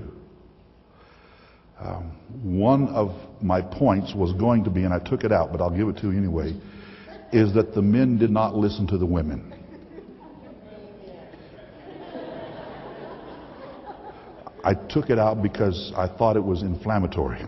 Um, 1.79 2.11
one 2.43 2.89
of 2.89 3.09
my 3.41 3.61
points 3.61 4.13
was 4.13 4.33
going 4.33 4.65
to 4.65 4.69
be, 4.69 4.83
and 4.83 4.93
I 4.93 4.99
took 4.99 5.23
it 5.23 5.31
out, 5.31 5.51
but 5.51 5.61
I'll 5.61 5.75
give 5.75 5.87
it 5.87 5.97
to 6.01 6.11
you 6.11 6.17
anyway, 6.17 6.53
is 7.31 7.53
that 7.53 7.73
the 7.73 7.81
men 7.81 8.17
did 8.17 8.29
not 8.29 8.55
listen 8.55 8.85
to 8.87 8.97
the 8.97 9.05
women. 9.05 9.53
I 14.63 14.73
took 14.89 15.09
it 15.09 15.17
out 15.17 15.41
because 15.41 15.91
I 15.95 16.07
thought 16.07 16.35
it 16.35 16.43
was 16.43 16.61
inflammatory. 16.61 17.43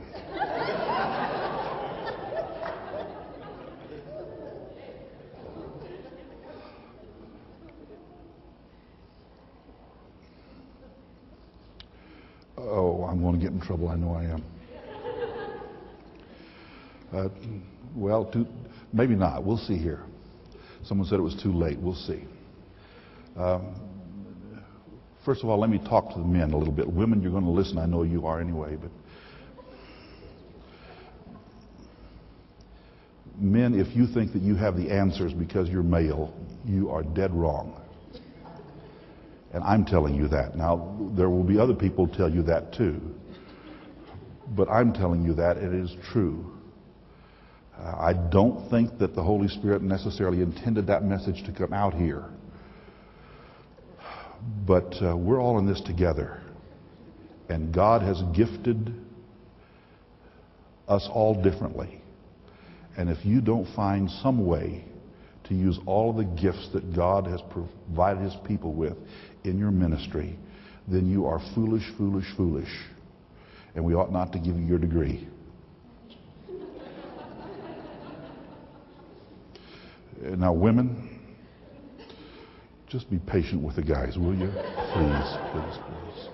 Oh, 12.57 13.03
I'm 13.03 13.21
going 13.21 13.35
to 13.35 13.39
get 13.39 13.51
in 13.51 13.59
trouble. 13.61 13.89
I 13.89 13.95
know 13.95 14.13
I 14.13 14.23
am. 14.23 14.43
Uh, 17.13 17.29
well, 17.95 18.25
too, 18.25 18.47
maybe 18.91 19.15
not. 19.15 19.43
We'll 19.43 19.57
see 19.57 19.77
here. 19.77 20.03
Someone 20.83 21.07
said 21.07 21.19
it 21.19 21.23
was 21.23 21.39
too 21.41 21.53
late. 21.53 21.79
We'll 21.79 21.93
see. 21.93 22.23
Um, 23.37 23.75
first 25.23 25.43
of 25.43 25.49
all, 25.49 25.59
let 25.59 25.69
me 25.69 25.77
talk 25.77 26.11
to 26.13 26.19
the 26.19 26.25
men 26.25 26.51
a 26.53 26.57
little 26.57 26.73
bit. 26.73 26.91
Women, 26.91 27.21
you're 27.21 27.31
going 27.31 27.43
to 27.43 27.51
listen. 27.51 27.77
I 27.77 27.85
know 27.85 28.03
you 28.03 28.25
are 28.25 28.41
anyway, 28.41 28.75
but 28.75 28.89
men, 33.37 33.79
if 33.79 33.95
you 33.95 34.07
think 34.07 34.33
that 34.33 34.41
you 34.41 34.55
have 34.55 34.75
the 34.75 34.89
answers 34.89 35.33
because 35.33 35.69
you're 35.69 35.83
male, 35.83 36.33
you 36.65 36.89
are 36.89 37.03
dead 37.03 37.33
wrong. 37.33 37.79
And 39.53 39.63
I'm 39.63 39.85
telling 39.85 40.15
you 40.15 40.27
that. 40.29 40.55
Now, 40.55 40.97
there 41.15 41.29
will 41.29 41.43
be 41.43 41.59
other 41.59 41.75
people 41.75 42.07
tell 42.07 42.29
you 42.29 42.41
that 42.43 42.73
too. 42.73 42.99
But 44.55 44.67
I'm 44.67 44.93
telling 44.93 45.23
you 45.23 45.35
that 45.35 45.57
it 45.57 45.73
is 45.73 45.95
true. 46.11 46.53
I 47.79 48.13
don't 48.13 48.69
think 48.69 48.99
that 48.99 49.15
the 49.15 49.23
Holy 49.23 49.47
Spirit 49.47 49.81
necessarily 49.81 50.41
intended 50.41 50.87
that 50.87 51.03
message 51.03 51.43
to 51.45 51.51
come 51.51 51.73
out 51.73 51.93
here. 51.93 52.25
But 54.65 54.93
uh, 55.01 55.17
we're 55.17 55.41
all 55.41 55.59
in 55.59 55.65
this 55.65 55.81
together. 55.81 56.41
And 57.49 57.73
God 57.73 58.01
has 58.01 58.21
gifted 58.35 58.93
us 60.87 61.07
all 61.11 61.41
differently. 61.41 62.01
And 62.97 63.09
if 63.09 63.25
you 63.25 63.41
don't 63.41 63.73
find 63.75 64.09
some 64.09 64.45
way 64.45 64.85
to 65.45 65.53
use 65.53 65.77
all 65.85 66.11
of 66.11 66.17
the 66.17 66.41
gifts 66.41 66.69
that 66.73 66.95
God 66.95 67.25
has 67.27 67.41
provided 67.51 68.23
his 68.23 68.35
people 68.47 68.73
with 68.73 68.93
in 69.43 69.57
your 69.57 69.71
ministry, 69.71 70.37
then 70.87 71.09
you 71.09 71.25
are 71.25 71.41
foolish, 71.53 71.83
foolish, 71.97 72.25
foolish 72.37 72.69
and 73.75 73.83
we 73.83 73.93
ought 73.93 74.11
not 74.11 74.31
to 74.33 74.39
give 74.39 74.55
you 74.57 74.65
your 74.65 74.77
degree. 74.77 75.27
Now, 80.23 80.53
women, 80.53 81.19
just 82.87 83.09
be 83.09 83.19
patient 83.19 83.61
with 83.61 83.75
the 83.75 83.83
guys, 83.83 84.17
will 84.17 84.33
you? 84.33 84.47
Please, 84.47 85.37
please, 85.51 85.77
please. 85.85 86.29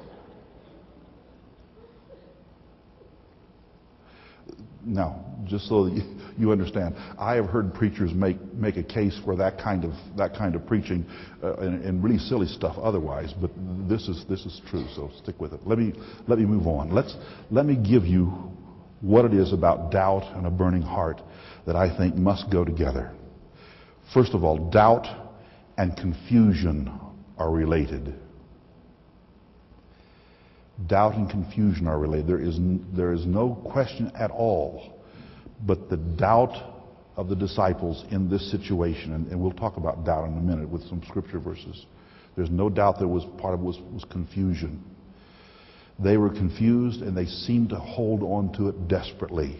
Now, 4.86 5.26
just 5.46 5.68
so 5.68 5.86
that 5.86 6.04
you, 6.38 6.52
understand, 6.52 6.96
I 7.18 7.34
have 7.36 7.48
heard 7.48 7.74
preachers 7.74 8.14
make, 8.14 8.38
make 8.54 8.78
a 8.78 8.84
case 8.84 9.20
for 9.26 9.36
that 9.38 9.58
kind 9.60 9.84
of, 9.84 9.92
that 10.18 10.36
kind 10.36 10.54
of 10.56 10.66
preaching 10.68 11.06
uh, 11.44 11.56
and, 11.56 11.84
and, 11.84 12.04
really 12.04 12.18
silly 12.18 12.48
stuff 12.48 12.78
otherwise, 12.78 13.34
but 13.42 13.52
this 13.90 14.08
is, 14.08 14.24
this 14.30 14.46
is 14.46 14.62
true, 14.70 14.86
so 14.96 15.10
stick 15.22 15.40
with 15.40 15.54
it. 15.54 15.62
Let 15.66 15.80
me, 15.80 15.94
let 16.28 16.40
me 16.40 16.46
move 16.46 16.68
on. 16.68 16.92
Let's, 16.94 17.16
let 17.50 17.66
me 17.66 17.76
give 17.76 18.06
you 18.06 18.28
what 19.02 19.26
it 19.26 19.34
is 19.34 19.52
about 19.52 19.92
doubt 19.92 20.24
and 20.36 20.46
a 20.46 20.52
burning 20.52 20.84
heart 20.84 21.22
that 21.66 21.76
I 21.76 21.96
think 21.98 22.16
must 22.16 22.52
go 22.52 22.64
together. 22.64 23.14
First 24.14 24.34
of 24.34 24.44
all, 24.44 24.70
doubt 24.70 25.08
and 25.78 25.96
confusion 25.96 26.92
are 27.38 27.52
related. 27.52 28.16
Doubt 30.88 31.16
and 31.16 31.30
confusion 31.30 31.88
are 31.88 32.00
related. 32.00 32.28
There 32.28 32.40
is, 32.40 32.58
there 32.96 33.14
is 33.14 33.26
no 33.26 33.56
question 33.72 34.12
at 34.16 34.32
all 34.32 35.00
but 35.66 35.90
the 35.90 35.98
doubt 35.98 36.56
of 37.18 37.28
the 37.28 37.36
disciples 37.36 38.06
in 38.12 38.30
this 38.30 38.50
situation, 38.50 39.14
and, 39.14 39.28
and 39.28 39.40
we'll 39.40 39.52
talk 39.52 39.78
about 39.78 40.06
doubt 40.06 40.28
in 40.30 40.38
a 40.38 40.42
minute 40.42 40.70
with 40.70 40.84
some 40.88 41.02
scripture 41.08 41.40
verses. 41.40 41.86
There's 42.36 42.50
no 42.50 42.70
doubt 42.70 42.98
there 42.98 43.08
was 43.08 43.26
part 43.38 43.54
of 43.54 43.60
it 43.60 43.64
was, 43.64 43.78
was 43.92 44.06
confusion. 44.06 44.84
They 46.02 46.16
were 46.16 46.30
confused 46.30 47.02
and 47.02 47.16
they 47.16 47.26
seemed 47.26 47.70
to 47.70 47.76
hold 47.76 48.24
on 48.24 48.54
to 48.54 48.70
it 48.70 48.88
desperately 48.88 49.60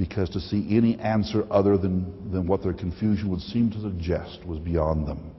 because 0.00 0.30
to 0.30 0.40
see 0.40 0.66
any 0.70 0.98
answer 0.98 1.44
other 1.50 1.76
than, 1.76 2.32
than 2.32 2.46
what 2.46 2.62
their 2.62 2.72
confusion 2.72 3.28
would 3.28 3.42
seem 3.42 3.70
to 3.70 3.78
suggest 3.82 4.40
was 4.46 4.58
beyond 4.58 5.06
them. 5.06 5.30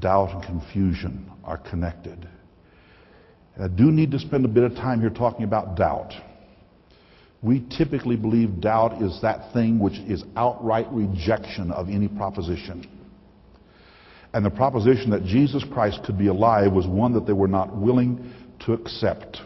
Doubt 0.00 0.34
and 0.34 0.44
confusion 0.44 1.32
are 1.42 1.56
connected. 1.56 2.28
I 3.58 3.68
do 3.68 3.90
need 3.90 4.10
to 4.10 4.18
spend 4.18 4.44
a 4.44 4.48
bit 4.48 4.64
of 4.64 4.74
time 4.74 5.00
here 5.00 5.08
talking 5.08 5.44
about 5.44 5.76
doubt. 5.76 6.12
We 7.40 7.64
typically 7.76 8.16
believe 8.16 8.60
doubt 8.60 9.00
is 9.00 9.18
that 9.22 9.54
thing 9.54 9.78
which 9.78 9.94
is 9.94 10.22
outright 10.36 10.86
rejection 10.90 11.70
of 11.70 11.88
any 11.88 12.08
proposition. 12.08 12.86
And 14.34 14.44
the 14.44 14.50
proposition 14.50 15.08
that 15.10 15.24
Jesus 15.24 15.64
Christ 15.72 16.00
could 16.04 16.18
be 16.18 16.26
alive 16.26 16.70
was 16.70 16.86
one 16.86 17.14
that 17.14 17.26
they 17.26 17.32
were 17.32 17.48
not 17.48 17.74
willing 17.74 18.30
to 18.66 18.74
accept. 18.74 19.38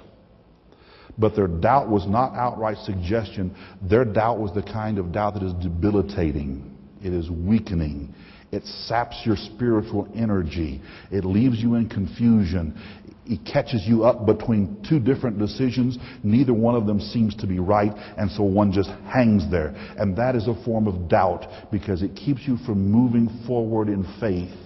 But 1.19 1.35
their 1.35 1.49
doubt 1.49 1.89
was 1.89 2.07
not 2.07 2.35
outright 2.35 2.79
suggestion. 2.85 3.55
Their 3.83 4.05
doubt 4.05 4.39
was 4.39 4.55
the 4.55 4.63
kind 4.63 4.99
of 4.99 5.13
doubt 5.13 5.35
that 5.35 5.43
is 5.43 5.53
debilitating. 5.55 6.77
It 7.03 7.13
is 7.13 7.31
weakening. 7.31 8.15
It 8.51 8.65
saps 8.87 9.21
your 9.25 9.37
spiritual 9.37 10.09
energy. 10.15 10.81
It 11.11 11.25
leaves 11.25 11.59
you 11.59 11.75
in 11.75 11.89
confusion. 11.89 12.81
It 13.27 13.45
catches 13.45 13.85
you 13.87 14.05
up 14.05 14.25
between 14.25 14.83
two 14.89 14.99
different 14.99 15.39
decisions. 15.39 15.99
Neither 16.23 16.55
one 16.55 16.75
of 16.75 16.87
them 16.87 16.99
seems 16.99 17.35
to 17.37 17.47
be 17.47 17.59
right, 17.59 17.93
and 18.17 18.31
so 18.31 18.43
one 18.43 18.73
just 18.73 18.89
hangs 19.13 19.51
there. 19.51 19.75
And 19.99 20.17
that 20.17 20.35
is 20.35 20.49
a 20.49 20.55
form 20.65 20.87
of 20.87 21.09
doubt 21.09 21.47
because 21.71 22.03
it 22.03 22.17
keeps 22.17 22.41
you 22.47 22.57
from 22.65 22.91
moving 22.91 23.29
forward 23.47 23.89
in 23.89 24.05
faith. 24.19 24.57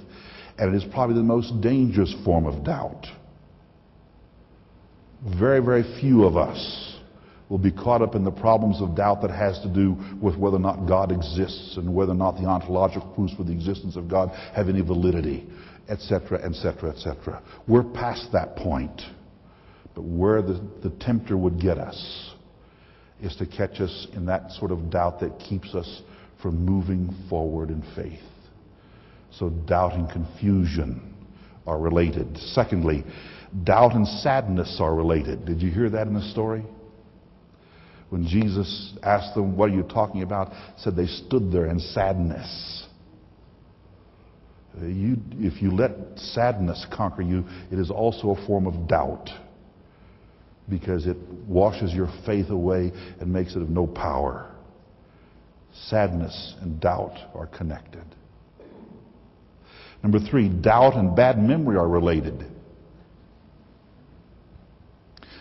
And 0.59 0.73
it 0.73 0.77
is 0.77 0.85
probably 0.93 1.17
the 1.17 1.23
most 1.23 1.61
dangerous 1.61 2.15
form 2.25 2.47
of 2.47 2.63
doubt. 2.65 3.07
Very, 5.39 5.61
very 5.61 5.83
few 6.01 6.25
of 6.25 6.37
us 6.37 6.93
will 7.49 7.59
be 7.59 7.71
caught 7.71 8.03
up 8.03 8.15
in 8.15 8.25
the 8.25 8.31
problems 8.31 8.81
of 8.81 8.97
doubt 8.97 9.21
that 9.23 9.31
has 9.31 9.61
to 9.61 9.69
do 9.69 9.97
with 10.21 10.37
whether 10.37 10.57
or 10.57 10.61
not 10.61 10.87
God 10.89 11.13
exists 11.13 11.77
and 11.77 11.95
whether 11.95 12.13
or 12.13 12.17
not 12.17 12.37
the 12.37 12.47
ontological 12.47 13.09
proofs 13.15 13.35
for 13.35 13.45
the 13.45 13.53
existence 13.53 13.95
of 13.95 14.09
God 14.09 14.31
have 14.55 14.69
any 14.69 14.81
validity, 14.81 15.47
etc., 15.89 16.39
etc., 16.43 16.91
etc. 16.91 17.43
We're 17.69 17.85
past 17.85 18.33
that 18.33 18.57
point. 18.57 19.03
But 19.95 20.03
where 20.05 20.41
the, 20.41 20.67
the 20.83 20.91
tempter 21.01 21.37
would 21.37 21.61
get 21.61 21.79
us 21.79 22.33
is 23.21 23.37
to 23.37 23.47
catch 23.47 23.81
us 23.81 24.07
in 24.15 24.27
that 24.27 24.51
sort 24.53 24.73
of 24.73 24.91
doubt 24.91 25.21
that 25.21 25.39
keeps 25.39 25.75
us 25.75 26.03
from 26.41 26.65
moving 26.65 27.15
forward 27.29 27.69
in 27.69 27.83
faith. 27.95 28.19
So 29.31 29.51
doubt 29.51 29.93
and 29.93 30.11
confusion 30.11 31.15
are 31.67 31.79
related. 31.79 32.37
Secondly, 32.39 33.05
doubt 33.65 33.95
and 33.95 34.07
sadness 34.07 34.79
are 34.81 34.95
related. 34.95 35.45
Did 35.45 35.61
you 35.63 35.71
hear 35.71 35.91
that 35.91 36.07
in 36.07 36.15
the 36.15 36.31
story? 36.31 36.65
When 38.11 38.27
Jesus 38.27 38.95
asked 39.03 39.35
them, 39.35 39.57
What 39.57 39.71
are 39.71 39.75
you 39.75 39.83
talking 39.83 40.23
about? 40.23 40.53
said 40.79 40.97
they 40.97 41.07
stood 41.07 41.51
there 41.51 41.67
in 41.67 41.79
sadness. 41.79 42.87
You, 44.81 45.17
if 45.33 45.61
you 45.61 45.71
let 45.71 45.93
sadness 46.17 46.87
conquer 46.95 47.23
you, 47.23 47.45
it 47.71 47.79
is 47.79 47.91
also 47.91 48.31
a 48.31 48.47
form 48.47 48.67
of 48.67 48.89
doubt 48.89 49.29
because 50.69 51.07
it 51.07 51.17
washes 51.47 51.93
your 51.93 52.09
faith 52.25 52.49
away 52.51 52.93
and 53.21 53.33
makes 53.33 53.55
it 53.55 53.63
of 53.63 53.69
no 53.69 53.87
power. 53.87 54.51
Sadness 55.89 56.55
and 56.61 56.81
doubt 56.81 57.17
are 57.35 57.47
connected. 57.47 58.05
Number 60.03 60.19
three, 60.19 60.49
doubt 60.49 60.97
and 60.97 61.15
bad 61.15 61.39
memory 61.39 61.77
are 61.77 61.89
related. 61.89 62.52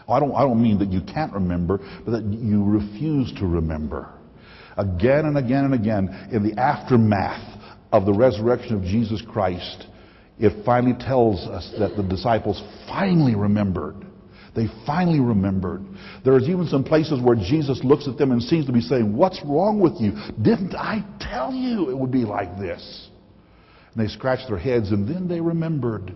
I 0.07 0.19
don't, 0.19 0.33
I 0.33 0.41
don't 0.41 0.61
mean 0.61 0.79
that 0.79 0.91
you 0.91 1.01
can't 1.01 1.33
remember, 1.33 1.79
but 2.05 2.11
that 2.11 2.23
you 2.23 2.63
refuse 2.63 3.31
to 3.39 3.45
remember. 3.45 4.09
Again 4.77 5.25
and 5.25 5.37
again 5.37 5.65
and 5.65 5.73
again, 5.73 6.29
in 6.31 6.43
the 6.43 6.59
aftermath 6.59 7.59
of 7.91 8.05
the 8.05 8.13
resurrection 8.13 8.75
of 8.75 8.83
Jesus 8.83 9.21
Christ, 9.31 9.85
it 10.39 10.65
finally 10.65 10.95
tells 10.99 11.47
us 11.47 11.73
that 11.77 11.95
the 11.95 12.03
disciples 12.03 12.61
finally 12.87 13.35
remembered. 13.35 13.95
They 14.55 14.67
finally 14.85 15.19
remembered. 15.19 15.83
There's 16.25 16.49
even 16.49 16.67
some 16.67 16.83
places 16.83 17.21
where 17.21 17.35
Jesus 17.35 17.81
looks 17.83 18.07
at 18.07 18.17
them 18.17 18.31
and 18.31 18.41
seems 18.41 18.65
to 18.65 18.73
be 18.73 18.81
saying, 18.81 19.15
What's 19.15 19.39
wrong 19.45 19.79
with 19.79 19.93
you? 20.01 20.11
Didn't 20.41 20.75
I 20.75 21.05
tell 21.19 21.53
you 21.53 21.89
it 21.89 21.97
would 21.97 22.11
be 22.11 22.25
like 22.25 22.57
this? 22.57 23.09
And 23.93 24.03
they 24.03 24.11
scratched 24.11 24.49
their 24.49 24.57
heads 24.57 24.91
and 24.91 25.07
then 25.07 25.27
they 25.27 25.39
remembered. 25.39 26.13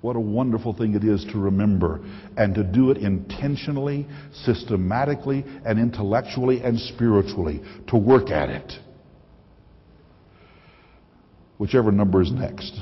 What 0.00 0.16
a 0.16 0.20
wonderful 0.20 0.74
thing 0.74 0.94
it 0.94 1.04
is 1.04 1.24
to 1.32 1.38
remember 1.38 2.04
and 2.36 2.54
to 2.54 2.62
do 2.62 2.90
it 2.90 2.98
intentionally, 2.98 4.06
systematically, 4.32 5.44
and 5.64 5.78
intellectually 5.78 6.60
and 6.62 6.78
spiritually, 6.78 7.62
to 7.88 7.96
work 7.96 8.30
at 8.30 8.50
it. 8.50 8.72
Whichever 11.58 11.90
number 11.90 12.20
is 12.20 12.30
next. 12.30 12.78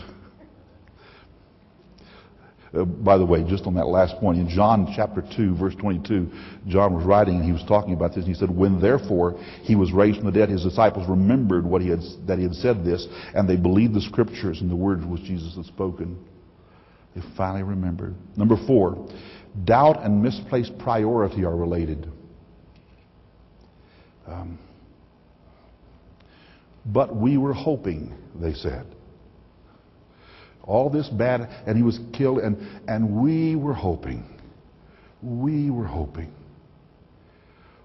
Uh, 2.76 2.84
by 2.84 3.16
the 3.16 3.24
way, 3.24 3.44
just 3.48 3.66
on 3.66 3.74
that 3.74 3.86
last 3.86 4.16
point, 4.16 4.38
in 4.38 4.48
John 4.48 4.92
chapter 4.96 5.22
2, 5.36 5.56
verse 5.56 5.74
22, 5.76 6.28
John 6.66 6.94
was 6.94 7.04
writing 7.04 7.36
and 7.36 7.44
he 7.44 7.52
was 7.52 7.62
talking 7.68 7.94
about 7.94 8.10
this. 8.10 8.24
And 8.24 8.34
he 8.34 8.38
said, 8.38 8.50
When 8.50 8.80
therefore 8.80 9.38
he 9.62 9.76
was 9.76 9.92
raised 9.92 10.18
from 10.18 10.26
the 10.26 10.32
dead, 10.32 10.48
his 10.48 10.64
disciples 10.64 11.08
remembered 11.08 11.64
what 11.64 11.82
he 11.82 11.88
had, 11.88 12.00
that 12.26 12.38
he 12.38 12.44
had 12.44 12.54
said 12.54 12.84
this, 12.84 13.06
and 13.34 13.48
they 13.48 13.56
believed 13.56 13.94
the 13.94 14.00
scriptures 14.00 14.60
and 14.60 14.68
the 14.68 14.76
words 14.76 15.04
which 15.04 15.22
Jesus 15.22 15.54
had 15.54 15.66
spoken. 15.66 16.18
They 17.14 17.22
finally 17.36 17.62
remembered. 17.62 18.14
Number 18.36 18.56
four, 18.66 19.08
doubt 19.64 20.02
and 20.02 20.22
misplaced 20.22 20.76
priority 20.78 21.44
are 21.44 21.54
related. 21.54 22.10
Um, 24.26 24.58
but 26.86 27.14
we 27.14 27.36
were 27.36 27.52
hoping, 27.52 28.14
they 28.40 28.52
said. 28.52 28.86
All 30.62 30.90
this 30.90 31.08
bad, 31.08 31.42
and 31.66 31.76
he 31.76 31.82
was 31.82 32.00
killed, 32.12 32.38
and, 32.38 32.56
and 32.88 33.22
we 33.22 33.54
were 33.54 33.74
hoping. 33.74 34.24
We 35.22 35.70
were 35.70 35.86
hoping. 35.86 36.32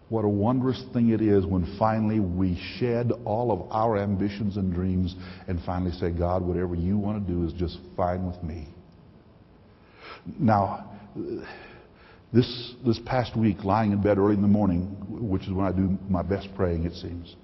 What 0.09 0.25
a 0.25 0.29
wondrous 0.29 0.83
thing 0.91 1.09
it 1.09 1.21
is 1.21 1.45
when 1.45 1.77
finally 1.77 2.19
we 2.19 2.59
shed 2.77 3.11
all 3.25 3.51
of 3.51 3.71
our 3.71 3.97
ambitions 3.97 4.57
and 4.57 4.73
dreams 4.73 5.15
and 5.47 5.61
finally 5.63 5.91
say, 5.91 6.09
God, 6.09 6.41
whatever 6.41 6.73
you 6.73 6.97
want 6.97 7.25
to 7.25 7.31
do 7.33 7.45
is 7.45 7.53
just 7.53 7.77
fine 7.95 8.25
with 8.25 8.41
me. 8.41 8.67
Now, 10.25 10.91
this, 12.31 12.73
this 12.85 12.99
past 13.05 13.35
week, 13.37 13.63
lying 13.63 13.91
in 13.91 14.01
bed 14.01 14.17
early 14.17 14.35
in 14.35 14.41
the 14.41 14.47
morning, 14.47 14.83
which 15.09 15.43
is 15.43 15.51
when 15.51 15.65
I 15.65 15.71
do 15.71 15.97
my 16.09 16.21
best 16.21 16.49
praying, 16.55 16.85
it 16.85 16.93
seems, 16.93 17.35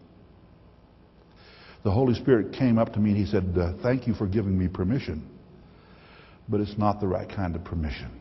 the 1.83 1.91
Holy 1.91 2.15
Spirit 2.15 2.53
came 2.53 2.77
up 2.77 2.93
to 2.93 2.99
me 2.99 3.11
and 3.11 3.19
he 3.19 3.25
said, 3.25 3.55
uh, 3.57 3.73
Thank 3.83 4.07
you 4.07 4.13
for 4.13 4.27
giving 4.27 4.57
me 4.57 4.67
permission, 4.67 5.27
but 6.49 6.59
it's 6.59 6.77
not 6.77 6.99
the 6.99 7.07
right 7.07 7.29
kind 7.29 7.55
of 7.55 7.63
permission. 7.63 8.11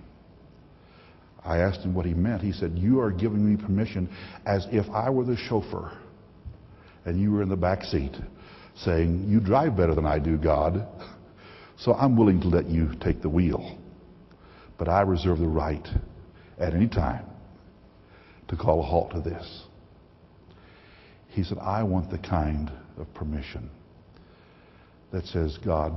I 1.45 1.59
asked 1.59 1.81
him 1.81 1.95
what 1.95 2.07
he 2.07 2.15
meant. 2.15 2.43
He 2.43 2.53
said, 2.53 2.73
You 2.77 3.01
are 3.01 3.11
giving 3.11 3.45
me 3.45 3.63
permission 3.63 4.09
as 4.47 4.67
if 4.71 4.89
I 4.91 5.11
were 5.11 5.25
the 5.25 5.37
chauffeur 5.37 5.93
and 7.05 7.21
you 7.21 7.33
were 7.33 7.43
in 7.43 7.49
the 7.49 7.57
back 7.57 7.83
seat 7.85 8.15
saying, 8.77 9.27
You 9.29 9.41
drive 9.41 9.77
better 9.77 9.95
than 9.95 10.07
I 10.07 10.19
do, 10.19 10.37
God, 10.37 10.87
so 11.77 11.93
I'm 11.95 12.17
willing 12.17 12.41
to 12.41 12.49
let 12.49 12.67
you 12.67 12.93
take 13.01 13.21
the 13.21 13.29
wheel. 13.29 13.79
But 14.79 14.89
I 14.89 15.03
reserve 15.03 15.39
the 15.39 15.47
right 15.47 15.87
at 16.59 16.75
any 16.75 16.89
time 16.89 17.27
to 18.49 18.57
call 18.57 18.81
a 18.81 18.83
halt 18.83 19.13
to 19.13 19.21
this. 19.21 19.63
He 21.29 21.43
said, 21.43 21.59
I 21.59 21.83
want 21.83 22.11
the 22.11 22.19
kind 22.19 22.71
of 22.97 23.13
permission 23.15 23.71
that 25.13 25.27
says, 25.27 25.59
God, 25.65 25.93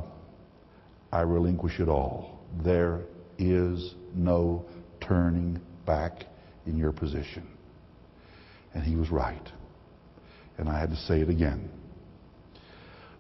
I 1.11 1.21
relinquish 1.21 1.79
it 1.79 1.87
all. 1.87 2.39
There 2.63 3.01
is 3.37 3.93
no 4.15 4.65
turning 4.99 5.59
back 5.85 6.25
in 6.65 6.77
your 6.77 6.91
position. 6.91 7.47
And 8.73 8.83
he 8.83 8.95
was 8.95 9.09
right. 9.09 9.51
And 10.57 10.67
I 10.67 10.79
had 10.79 10.89
to 10.89 10.95
say 10.95 11.21
it 11.21 11.29
again. 11.29 11.69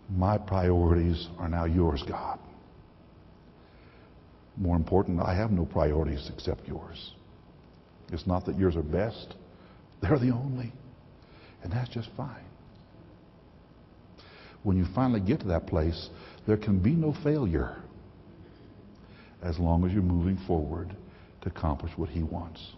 My 0.09 0.37
priorities 0.37 1.27
are 1.37 1.49
now 1.49 1.65
yours, 1.65 2.03
God. 2.07 2.39
More 4.57 4.75
important, 4.75 5.21
I 5.21 5.35
have 5.35 5.51
no 5.51 5.65
priorities 5.65 6.29
except 6.33 6.67
yours. 6.67 7.13
It's 8.11 8.25
not 8.25 8.45
that 8.45 8.57
yours 8.57 8.75
are 8.75 8.83
best, 8.83 9.35
they're 10.01 10.19
the 10.19 10.31
only. 10.31 10.71
And 11.63 11.71
that's 11.71 11.89
just 11.89 12.09
fine. 12.15 12.45
When 14.63 14.77
you 14.77 14.85
finally 14.95 15.19
get 15.19 15.41
to 15.41 15.47
that 15.47 15.67
place, 15.67 16.09
there 16.45 16.57
can 16.57 16.79
be 16.79 16.91
no 16.91 17.15
failure 17.23 17.77
as 19.41 19.59
long 19.59 19.85
as 19.85 19.91
you're 19.91 20.01
moving 20.01 20.37
forward 20.47 20.95
to 21.41 21.49
accomplish 21.49 21.91
what 21.95 22.09
He 22.09 22.23
wants. 22.23 22.73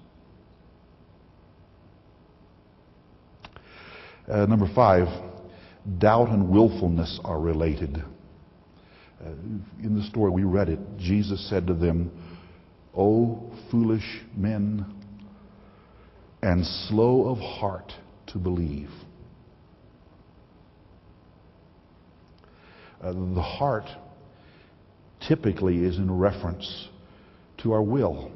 Uh, 4.29 4.45
number 4.45 4.69
five, 4.75 5.07
doubt 5.97 6.29
and 6.29 6.49
willfulness 6.49 7.19
are 7.23 7.39
related. 7.39 8.03
Uh, 9.21 9.31
in 9.83 9.95
the 9.95 10.03
story 10.03 10.31
we 10.31 10.43
read 10.43 10.69
it, 10.69 10.79
Jesus 10.97 11.49
said 11.49 11.67
to 11.67 11.73
them, 11.73 12.11
O 12.95 13.51
foolish 13.69 14.21
men 14.35 14.85
and 16.41 16.65
slow 16.87 17.27
of 17.27 17.37
heart 17.37 17.91
to 18.27 18.37
believe. 18.37 18.89
Uh, 23.01 23.11
the 23.11 23.41
heart 23.41 23.85
typically 25.27 25.83
is 25.83 25.97
in 25.97 26.11
reference 26.11 26.87
to 27.57 27.73
our 27.73 27.81
will, 27.81 28.31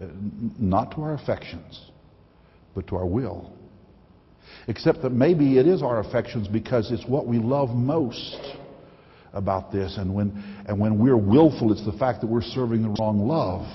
uh, 0.00 0.06
not 0.58 0.92
to 0.92 1.02
our 1.02 1.14
affections, 1.14 1.90
but 2.74 2.86
to 2.86 2.96
our 2.96 3.06
will. 3.06 3.52
Except 4.68 5.02
that 5.02 5.10
maybe 5.10 5.58
it 5.58 5.66
is 5.66 5.82
our 5.82 5.98
affections 6.00 6.46
because 6.46 6.92
it's 6.92 7.06
what 7.08 7.26
we 7.26 7.38
love 7.38 7.70
most 7.70 8.56
about 9.32 9.72
this. 9.72 9.96
And 9.98 10.14
when, 10.14 10.62
and 10.66 10.78
when 10.78 10.98
we're 10.98 11.16
willful, 11.16 11.72
it's 11.72 11.84
the 11.84 11.96
fact 11.98 12.20
that 12.20 12.26
we're 12.26 12.42
serving 12.42 12.82
the 12.82 12.90
wrong 13.00 13.26
love. 13.26 13.66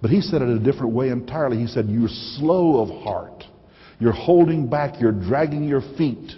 But 0.00 0.10
he 0.10 0.20
said 0.20 0.42
it 0.42 0.48
a 0.48 0.58
different 0.58 0.92
way 0.92 1.08
entirely. 1.08 1.58
He 1.58 1.66
said, 1.66 1.86
You're 1.88 2.08
slow 2.08 2.80
of 2.80 3.02
heart. 3.02 3.44
You're 3.98 4.12
holding 4.12 4.68
back. 4.68 5.00
You're 5.00 5.12
dragging 5.12 5.64
your 5.64 5.82
feet. 5.96 6.32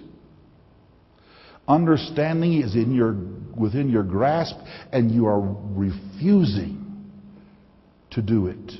Understanding 1.68 2.62
is 2.62 2.74
in 2.74 2.94
your, 2.94 3.14
within 3.56 3.90
your 3.90 4.02
grasp, 4.02 4.56
and 4.92 5.10
you 5.10 5.26
are 5.26 5.40
refusing 5.40 7.10
to 8.10 8.22
do 8.22 8.48
it. 8.48 8.72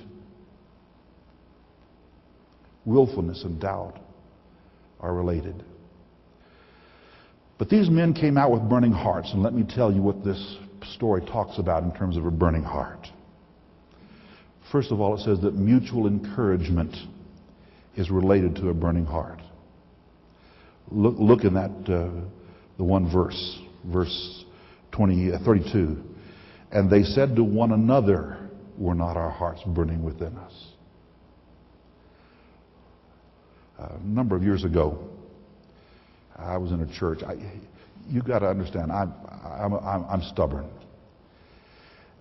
Willfulness 2.84 3.44
and 3.44 3.60
doubt 3.60 3.98
are 4.98 5.14
related. 5.14 5.62
But 7.61 7.68
these 7.68 7.90
men 7.90 8.14
came 8.14 8.38
out 8.38 8.51
with 8.51 8.66
burning 8.70 8.90
hearts, 8.90 9.35
and 9.35 9.42
let 9.42 9.53
me 9.53 9.64
tell 9.68 9.92
you 9.92 10.01
what 10.01 10.25
this 10.25 10.57
story 10.94 11.20
talks 11.20 11.59
about 11.59 11.83
in 11.83 11.92
terms 11.92 12.16
of 12.16 12.25
a 12.25 12.31
burning 12.31 12.62
heart. 12.62 13.07
First 14.73 14.90
of 14.90 14.99
all, 14.99 15.14
it 15.14 15.20
says 15.20 15.42
that 15.42 15.57
mutual 15.57 16.07
encouragement 16.07 16.96
is 17.96 18.11
related 18.11 18.57
to 18.57 18.70
a 18.70 18.75
burning 18.75 19.05
heart. 19.05 19.40
Look, 20.90 21.16
look 21.18 21.44
in 21.44 21.53
that, 21.53 21.70
uh, 21.87 22.27
the 22.79 22.85
one 22.85 23.12
verse, 23.12 23.59
verse 23.85 24.46
20, 24.92 25.35
uh, 25.35 25.38
32. 25.44 26.03
And 26.73 26.90
they 26.90 27.03
said 27.03 27.37
to 27.37 27.44
one 27.44 27.73
another, 27.73 28.38
Were 28.79 28.94
not 28.94 29.18
our 29.18 29.31
hearts 29.31 29.61
burning 29.66 30.03
within 30.03 30.35
us? 30.38 30.55
Uh, 33.79 33.96
a 34.03 34.07
number 34.07 34.35
of 34.35 34.42
years 34.42 34.64
ago, 34.64 35.11
I 36.42 36.57
was 36.57 36.72
in 36.72 36.81
a 36.81 36.98
church. 36.98 37.22
I, 37.22 37.37
you 38.09 38.22
got 38.22 38.40
to 38.40 38.46
understand, 38.48 38.90
I'm, 38.90 39.12
I'm, 39.44 39.74
I'm, 39.74 40.05
I'm 40.05 40.22
stubborn. 40.22 40.68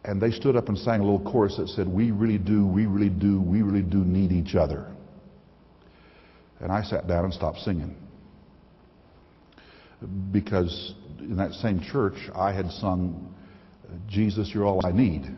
And 0.03 0.21
they 0.21 0.31
stood 0.31 0.55
up 0.55 0.69
and 0.69 0.77
sang 0.77 1.01
a 1.01 1.03
little 1.03 1.31
chorus 1.31 1.57
that 1.57 1.67
said, 1.69 1.87
We 1.87 2.11
really 2.11 2.37
do, 2.37 2.65
we 2.65 2.85
really 2.85 3.09
do, 3.09 3.41
we 3.41 3.61
really 3.61 3.81
do 3.81 3.97
need 3.97 4.31
each 4.31 4.55
other. 4.55 4.87
And 6.59 6.71
I 6.71 6.83
sat 6.83 7.07
down 7.07 7.25
and 7.25 7.33
stopped 7.33 7.59
singing. 7.59 7.95
Because 10.31 10.93
in 11.19 11.35
that 11.37 11.51
same 11.53 11.81
church, 11.81 12.15
I 12.33 12.53
had 12.53 12.71
sung, 12.71 13.33
Jesus, 14.07 14.51
you're 14.53 14.65
all 14.65 14.85
I 14.85 14.91
need. 14.91 15.35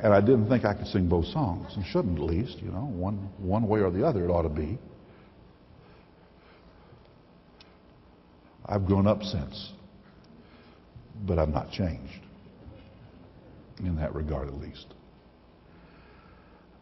And 0.00 0.12
I 0.12 0.20
didn't 0.20 0.48
think 0.48 0.64
I 0.64 0.74
could 0.74 0.86
sing 0.88 1.08
both 1.08 1.26
songs, 1.26 1.72
and 1.74 1.84
shouldn't 1.86 2.18
at 2.18 2.24
least, 2.24 2.58
you 2.60 2.70
know, 2.70 2.84
one, 2.86 3.30
one 3.38 3.66
way 3.66 3.80
or 3.80 3.90
the 3.90 4.06
other 4.06 4.24
it 4.24 4.28
ought 4.28 4.42
to 4.42 4.48
be. 4.48 4.78
I've 8.66 8.84
grown 8.84 9.06
up 9.06 9.22
since, 9.22 9.72
but 11.26 11.38
I'm 11.38 11.52
not 11.52 11.70
changed, 11.70 12.20
in 13.78 13.96
that 13.96 14.14
regard 14.14 14.48
at 14.48 14.54
least. 14.54 14.86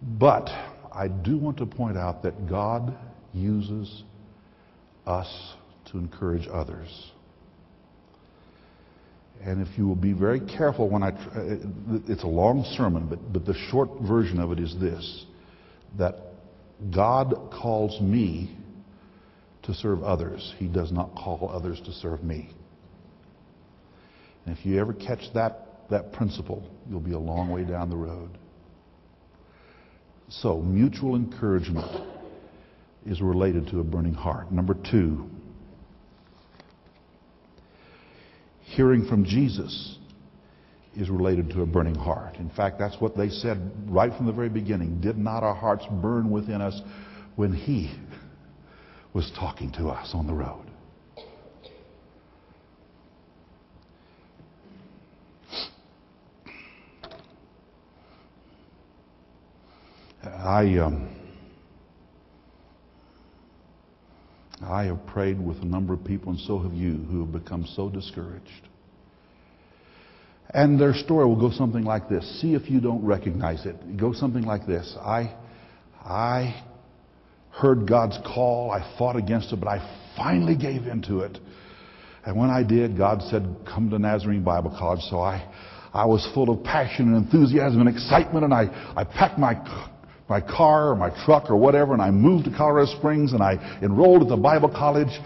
But 0.02 0.48
I 0.92 1.08
do 1.08 1.38
want 1.38 1.58
to 1.58 1.66
point 1.66 1.96
out 1.96 2.22
that 2.22 2.48
God 2.48 2.96
uses 3.32 4.02
us 5.06 5.54
to 5.86 5.98
encourage 5.98 6.48
others. 6.50 7.12
And 9.42 9.66
if 9.66 9.76
you 9.76 9.86
will 9.86 9.94
be 9.94 10.12
very 10.12 10.40
careful 10.40 10.88
when 10.88 11.02
I, 11.02 11.08
uh, 11.10 11.98
it's 12.08 12.24
a 12.24 12.28
long 12.28 12.64
sermon, 12.76 13.06
but, 13.08 13.32
but 13.32 13.44
the 13.44 13.54
short 13.70 13.90
version 14.00 14.40
of 14.40 14.52
it 14.52 14.58
is 14.58 14.74
this 14.80 15.26
that 15.98 16.16
God 16.94 17.50
calls 17.52 18.00
me 18.00 18.56
to 19.64 19.74
serve 19.74 20.02
others, 20.02 20.54
He 20.58 20.66
does 20.66 20.92
not 20.92 21.14
call 21.14 21.50
others 21.52 21.80
to 21.84 21.92
serve 21.92 22.22
me. 22.22 22.50
And 24.44 24.56
if 24.56 24.66
you 24.66 24.78
ever 24.80 24.92
catch 24.92 25.32
that, 25.34 25.88
that 25.90 26.12
principle, 26.12 26.68
you'll 26.88 27.00
be 27.00 27.12
a 27.12 27.18
long 27.18 27.50
way 27.50 27.64
down 27.64 27.90
the 27.90 27.96
road. 27.96 28.30
So, 30.28 30.60
mutual 30.60 31.16
encouragement 31.16 31.90
is 33.06 33.20
related 33.20 33.68
to 33.68 33.80
a 33.80 33.84
burning 33.84 34.14
heart. 34.14 34.50
Number 34.50 34.74
two, 34.90 35.30
hearing 38.74 39.06
from 39.06 39.24
Jesus 39.24 39.98
is 40.96 41.10
related 41.10 41.50
to 41.50 41.62
a 41.62 41.66
burning 41.66 41.94
heart. 41.94 42.36
In 42.36 42.50
fact, 42.50 42.78
that's 42.78 43.00
what 43.00 43.16
they 43.16 43.28
said 43.28 43.58
right 43.86 44.14
from 44.16 44.26
the 44.26 44.32
very 44.32 44.48
beginning. 44.48 45.00
Did 45.00 45.16
not 45.18 45.42
our 45.42 45.54
hearts 45.54 45.84
burn 46.02 46.30
within 46.30 46.60
us 46.60 46.80
when 47.36 47.52
He 47.52 47.92
was 49.12 49.30
talking 49.38 49.72
to 49.72 49.88
us 49.88 50.10
on 50.12 50.26
the 50.26 50.34
road? 50.34 50.66
I 60.22 60.78
um, 60.78 61.13
I 64.62 64.84
have 64.84 65.04
prayed 65.06 65.40
with 65.40 65.58
a 65.58 65.64
number 65.64 65.92
of 65.94 66.04
people, 66.04 66.30
and 66.30 66.40
so 66.40 66.58
have 66.58 66.72
you, 66.72 66.94
who 67.10 67.20
have 67.20 67.32
become 67.32 67.66
so 67.74 67.88
discouraged. 67.90 68.68
And 70.50 70.80
their 70.80 70.94
story 70.94 71.26
will 71.26 71.40
go 71.40 71.50
something 71.50 71.84
like 71.84 72.08
this. 72.08 72.40
See 72.40 72.54
if 72.54 72.70
you 72.70 72.80
don't 72.80 73.04
recognize 73.04 73.66
it. 73.66 73.76
It 73.88 73.96
goes 73.96 74.18
something 74.20 74.44
like 74.44 74.66
this. 74.66 74.94
I, 75.00 75.34
I 76.04 76.62
heard 77.50 77.88
God's 77.88 78.18
call. 78.24 78.70
I 78.70 78.96
fought 78.96 79.16
against 79.16 79.52
it, 79.52 79.56
but 79.56 79.68
I 79.68 80.12
finally 80.16 80.56
gave 80.56 80.86
in 80.86 81.02
to 81.08 81.20
it. 81.20 81.38
And 82.24 82.38
when 82.38 82.50
I 82.50 82.62
did, 82.62 82.96
God 82.96 83.22
said, 83.30 83.56
come 83.66 83.90
to 83.90 83.98
Nazarene 83.98 84.44
Bible 84.44 84.74
College. 84.78 85.00
So 85.10 85.18
I, 85.18 85.52
I 85.92 86.06
was 86.06 86.26
full 86.34 86.50
of 86.50 86.64
passion 86.64 87.14
and 87.14 87.24
enthusiasm 87.24 87.80
and 87.80 87.88
excitement, 87.88 88.44
and 88.44 88.54
I, 88.54 88.92
I 88.96 89.04
packed 89.04 89.38
my 89.38 89.54
my 90.28 90.40
car 90.40 90.90
or 90.90 90.96
my 90.96 91.10
truck 91.24 91.50
or 91.50 91.56
whatever, 91.56 91.92
and 91.92 92.02
I 92.02 92.10
moved 92.10 92.46
to 92.46 92.50
Colorado 92.56 92.90
Springs 92.98 93.32
and 93.32 93.42
I 93.42 93.78
enrolled 93.82 94.22
at 94.22 94.28
the 94.28 94.36
Bible 94.36 94.68
College. 94.68 95.20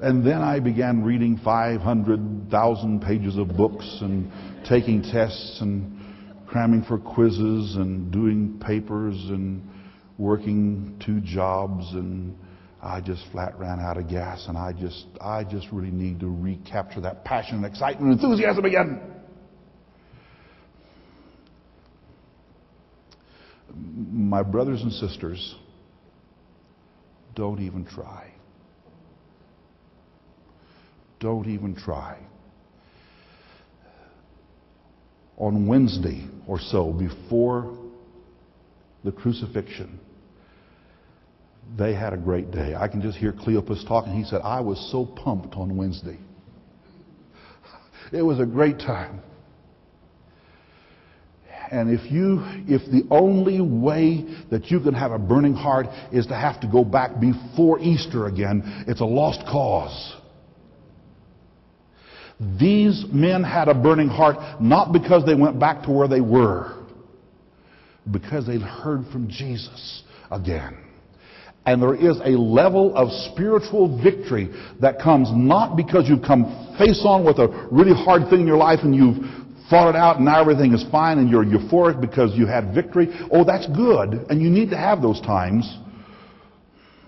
And 0.00 0.26
then 0.26 0.42
I 0.42 0.60
began 0.60 1.02
reading 1.02 1.40
500,000 1.44 3.00
pages 3.00 3.38
of 3.38 3.56
books 3.56 3.98
and 4.00 4.30
taking 4.68 5.02
tests 5.02 5.58
and 5.60 6.00
cramming 6.46 6.82
for 6.84 6.98
quizzes 6.98 7.76
and 7.76 8.12
doing 8.12 8.60
papers 8.64 9.14
and 9.28 9.62
working 10.18 11.00
two 11.04 11.20
jobs 11.20 11.84
and 11.92 12.36
I 12.82 13.00
just 13.00 13.24
flat 13.32 13.58
ran 13.58 13.80
out 13.80 13.96
of 13.96 14.08
gas 14.08 14.44
and 14.46 14.58
I 14.58 14.72
just 14.72 15.06
I 15.20 15.42
just 15.42 15.68
really 15.72 15.90
need 15.90 16.20
to 16.20 16.28
recapture 16.28 17.00
that 17.00 17.24
passion 17.24 17.56
and 17.56 17.64
excitement 17.64 18.12
and 18.12 18.20
enthusiasm 18.20 18.64
again. 18.66 19.13
My 23.74 24.42
brothers 24.42 24.82
and 24.82 24.92
sisters, 24.92 25.56
don't 27.34 27.60
even 27.60 27.84
try. 27.84 28.32
Don't 31.20 31.48
even 31.48 31.74
try. 31.74 32.18
On 35.36 35.66
Wednesday 35.66 36.28
or 36.46 36.60
so, 36.60 36.92
before 36.92 37.76
the 39.02 39.10
crucifixion, 39.10 39.98
they 41.76 41.94
had 41.94 42.12
a 42.12 42.16
great 42.16 42.50
day. 42.50 42.74
I 42.74 42.88
can 42.88 43.02
just 43.02 43.18
hear 43.18 43.32
Cleopas 43.32 43.86
talking. 43.88 44.12
He 44.12 44.24
said, 44.24 44.42
I 44.44 44.60
was 44.60 44.78
so 44.92 45.04
pumped 45.04 45.54
on 45.54 45.76
Wednesday. 45.76 46.18
It 48.12 48.22
was 48.22 48.38
a 48.38 48.46
great 48.46 48.78
time. 48.78 49.20
And 51.74 51.90
if 51.90 52.08
you, 52.08 52.38
if 52.68 52.88
the 52.92 53.02
only 53.10 53.60
way 53.60 54.24
that 54.48 54.70
you 54.70 54.78
can 54.78 54.94
have 54.94 55.10
a 55.10 55.18
burning 55.18 55.54
heart 55.54 55.86
is 56.12 56.24
to 56.28 56.34
have 56.34 56.60
to 56.60 56.68
go 56.68 56.84
back 56.84 57.18
before 57.20 57.80
Easter 57.80 58.28
again, 58.28 58.84
it's 58.86 59.00
a 59.00 59.04
lost 59.04 59.40
cause. 59.50 60.14
These 62.60 63.06
men 63.12 63.42
had 63.42 63.66
a 63.66 63.74
burning 63.74 64.08
heart 64.08 64.60
not 64.60 64.92
because 64.92 65.26
they 65.26 65.34
went 65.34 65.58
back 65.58 65.82
to 65.84 65.90
where 65.90 66.06
they 66.06 66.20
were, 66.20 66.84
because 68.08 68.46
they'd 68.46 68.62
heard 68.62 69.06
from 69.10 69.28
Jesus 69.28 70.04
again. 70.30 70.76
And 71.66 71.82
there 71.82 71.96
is 71.96 72.18
a 72.24 72.38
level 72.38 72.94
of 72.94 73.10
spiritual 73.32 74.00
victory 74.00 74.48
that 74.80 75.00
comes 75.00 75.28
not 75.32 75.76
because 75.76 76.08
you've 76.08 76.22
come 76.22 76.76
face 76.78 77.02
on 77.04 77.24
with 77.24 77.38
a 77.38 77.68
really 77.72 77.94
hard 77.94 78.30
thing 78.30 78.42
in 78.42 78.46
your 78.46 78.58
life 78.58 78.80
and 78.82 78.94
you've 78.94 79.43
fought 79.70 79.90
it 79.90 79.96
out 79.96 80.16
and 80.16 80.24
now 80.24 80.40
everything 80.40 80.72
is 80.72 80.84
fine 80.90 81.18
and 81.18 81.30
you're 81.30 81.44
euphoric 81.44 82.00
because 82.00 82.34
you 82.34 82.46
had 82.46 82.74
victory. 82.74 83.08
Oh, 83.32 83.44
that's 83.44 83.66
good. 83.68 84.26
And 84.28 84.42
you 84.42 84.50
need 84.50 84.70
to 84.70 84.76
have 84.76 85.00
those 85.02 85.20
times. 85.20 85.78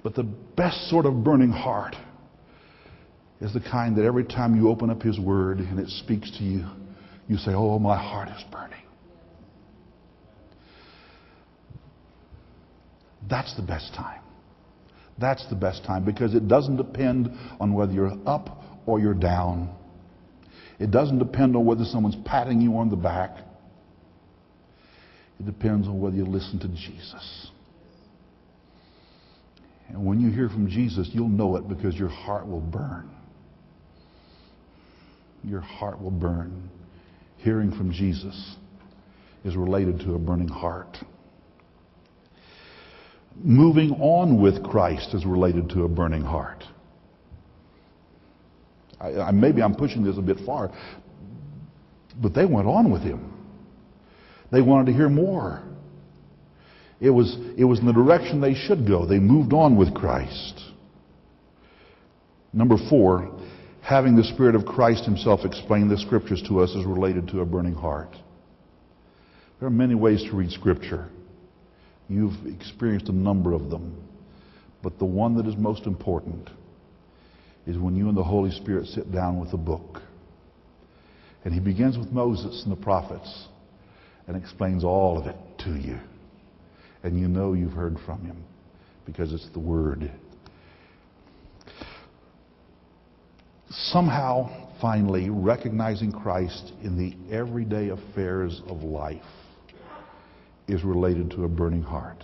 But 0.02 0.14
the 0.14 0.22
best 0.22 0.88
sort 0.88 1.04
of 1.04 1.24
burning 1.24 1.50
heart 1.50 1.96
is 3.40 3.52
the 3.52 3.60
kind 3.60 3.96
that 3.96 4.04
every 4.04 4.24
time 4.24 4.56
you 4.56 4.68
open 4.68 4.88
up 4.88 5.02
His 5.02 5.18
Word 5.18 5.58
and 5.58 5.78
it 5.78 5.88
speaks 5.88 6.30
to 6.38 6.44
you, 6.44 6.64
you 7.28 7.36
say, 7.36 7.52
Oh, 7.52 7.78
my 7.78 7.96
heart 7.96 8.28
is 8.28 8.44
burning. 8.50 8.80
That's 13.28 13.54
the 13.56 13.62
best 13.62 13.92
time. 13.94 14.20
That's 15.18 15.46
the 15.48 15.56
best 15.56 15.84
time 15.84 16.04
because 16.04 16.34
it 16.34 16.46
doesn't 16.46 16.76
depend 16.76 17.30
on 17.58 17.74
whether 17.74 17.92
you're 17.92 18.16
up 18.26 18.62
or 18.86 19.00
you're 19.00 19.14
down. 19.14 19.74
It 20.78 20.90
doesn't 20.90 21.18
depend 21.18 21.56
on 21.56 21.64
whether 21.64 21.84
someone's 21.84 22.16
patting 22.24 22.60
you 22.60 22.76
on 22.76 22.90
the 22.90 22.96
back. 22.96 23.38
It 25.40 25.46
depends 25.46 25.86
on 25.86 26.00
whether 26.00 26.16
you 26.16 26.24
listen 26.24 26.58
to 26.60 26.68
Jesus. 26.68 27.50
And 29.88 30.04
when 30.04 30.20
you 30.20 30.30
hear 30.30 30.48
from 30.48 30.68
Jesus, 30.68 31.08
you'll 31.12 31.28
know 31.28 31.56
it 31.56 31.68
because 31.68 31.94
your 31.94 32.08
heart 32.08 32.46
will 32.46 32.60
burn. 32.60 33.10
Your 35.44 35.60
heart 35.60 36.00
will 36.00 36.10
burn. 36.10 36.70
Hearing 37.38 37.70
from 37.70 37.92
Jesus 37.92 38.56
is 39.44 39.54
related 39.54 40.00
to 40.00 40.14
a 40.14 40.18
burning 40.18 40.48
heart. 40.48 40.96
Moving 43.36 43.92
on 43.92 44.40
with 44.40 44.64
Christ 44.64 45.14
is 45.14 45.24
related 45.24 45.68
to 45.70 45.84
a 45.84 45.88
burning 45.88 46.22
heart. 46.22 46.64
I, 49.00 49.08
I, 49.08 49.30
maybe 49.30 49.62
I'm 49.62 49.74
pushing 49.74 50.04
this 50.04 50.16
a 50.18 50.22
bit 50.22 50.38
far, 50.44 50.70
but 52.20 52.34
they 52.34 52.46
went 52.46 52.66
on 52.66 52.90
with 52.90 53.02
him. 53.02 53.32
They 54.50 54.62
wanted 54.62 54.86
to 54.86 54.92
hear 54.92 55.08
more. 55.08 55.62
It 57.00 57.10
was, 57.10 57.36
it 57.58 57.64
was 57.64 57.80
in 57.80 57.86
the 57.86 57.92
direction 57.92 58.40
they 58.40 58.54
should 58.54 58.86
go. 58.86 59.06
They 59.06 59.18
moved 59.18 59.52
on 59.52 59.76
with 59.76 59.94
Christ. 59.94 60.60
Number 62.52 62.76
four, 62.88 63.38
having 63.82 64.16
the 64.16 64.24
Spirit 64.24 64.54
of 64.54 64.64
Christ 64.64 65.04
Himself 65.04 65.40
explain 65.44 65.88
the 65.88 65.98
Scriptures 65.98 66.42
to 66.48 66.60
us 66.60 66.70
is 66.70 66.86
related 66.86 67.28
to 67.28 67.40
a 67.40 67.44
burning 67.44 67.74
heart. 67.74 68.16
There 69.58 69.66
are 69.66 69.70
many 69.70 69.94
ways 69.94 70.22
to 70.24 70.36
read 70.36 70.50
Scripture. 70.50 71.08
You've 72.08 72.46
experienced 72.46 73.08
a 73.08 73.12
number 73.12 73.52
of 73.52 73.68
them. 73.68 74.02
But 74.82 74.98
the 74.98 75.04
one 75.04 75.36
that 75.36 75.46
is 75.46 75.56
most 75.56 75.86
important 75.86 76.48
is 77.66 77.78
when 77.78 77.96
you 77.96 78.08
and 78.08 78.16
the 78.16 78.24
Holy 78.24 78.50
Spirit 78.50 78.86
sit 78.86 79.10
down 79.12 79.40
with 79.40 79.52
a 79.52 79.56
book. 79.56 80.00
And 81.44 81.52
he 81.52 81.60
begins 81.60 81.98
with 81.98 82.10
Moses 82.10 82.62
and 82.64 82.72
the 82.72 82.82
prophets 82.82 83.48
and 84.26 84.36
explains 84.36 84.84
all 84.84 85.18
of 85.18 85.26
it 85.26 85.36
to 85.58 85.70
you. 85.70 85.98
And 87.02 87.18
you 87.18 87.28
know 87.28 87.52
you've 87.52 87.72
heard 87.72 87.96
from 88.04 88.24
him 88.24 88.44
because 89.04 89.32
it's 89.32 89.48
the 89.52 89.60
Word. 89.60 90.10
Somehow, 93.70 94.70
finally, 94.80 95.30
recognizing 95.30 96.10
Christ 96.10 96.72
in 96.82 96.96
the 96.96 97.34
everyday 97.34 97.90
affairs 97.90 98.60
of 98.68 98.82
life 98.82 99.22
is 100.66 100.82
related 100.82 101.30
to 101.32 101.44
a 101.44 101.48
burning 101.48 101.82
heart. 101.82 102.22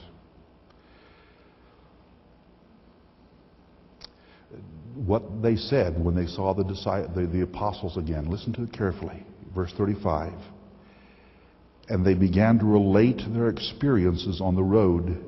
What 4.94 5.42
they 5.42 5.56
said 5.56 6.02
when 6.02 6.14
they 6.14 6.26
saw 6.26 6.54
the, 6.54 6.64
the, 6.64 7.26
the 7.26 7.42
apostles 7.42 7.96
again, 7.96 8.30
listen 8.30 8.52
to 8.54 8.64
it 8.64 8.72
carefully. 8.72 9.24
Verse 9.54 9.72
35. 9.76 10.32
And 11.88 12.04
they 12.06 12.14
began 12.14 12.58
to 12.58 12.64
relate 12.64 13.22
their 13.32 13.48
experiences 13.48 14.40
on 14.40 14.54
the 14.54 14.62
road 14.62 15.24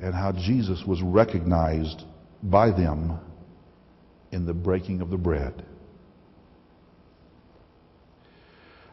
and 0.00 0.14
how 0.14 0.32
Jesus 0.32 0.82
was 0.86 1.00
recognized 1.02 2.02
by 2.42 2.70
them 2.70 3.18
in 4.32 4.46
the 4.46 4.54
breaking 4.54 5.00
of 5.00 5.10
the 5.10 5.16
bread. 5.16 5.64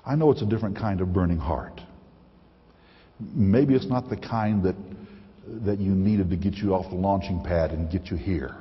I 0.05 0.15
know 0.15 0.31
it's 0.31 0.41
a 0.41 0.45
different 0.45 0.77
kind 0.77 1.01
of 1.01 1.13
burning 1.13 1.37
heart. 1.37 1.79
Maybe 3.19 3.73
it's 3.73 3.87
not 3.87 4.09
the 4.09 4.17
kind 4.17 4.63
that, 4.63 4.75
that 5.65 5.79
you 5.79 5.91
needed 5.91 6.29
to 6.29 6.35
get 6.35 6.55
you 6.55 6.73
off 6.73 6.89
the 6.89 6.95
launching 6.95 7.41
pad 7.43 7.71
and 7.71 7.91
get 7.91 8.07
you 8.07 8.17
here. 8.17 8.57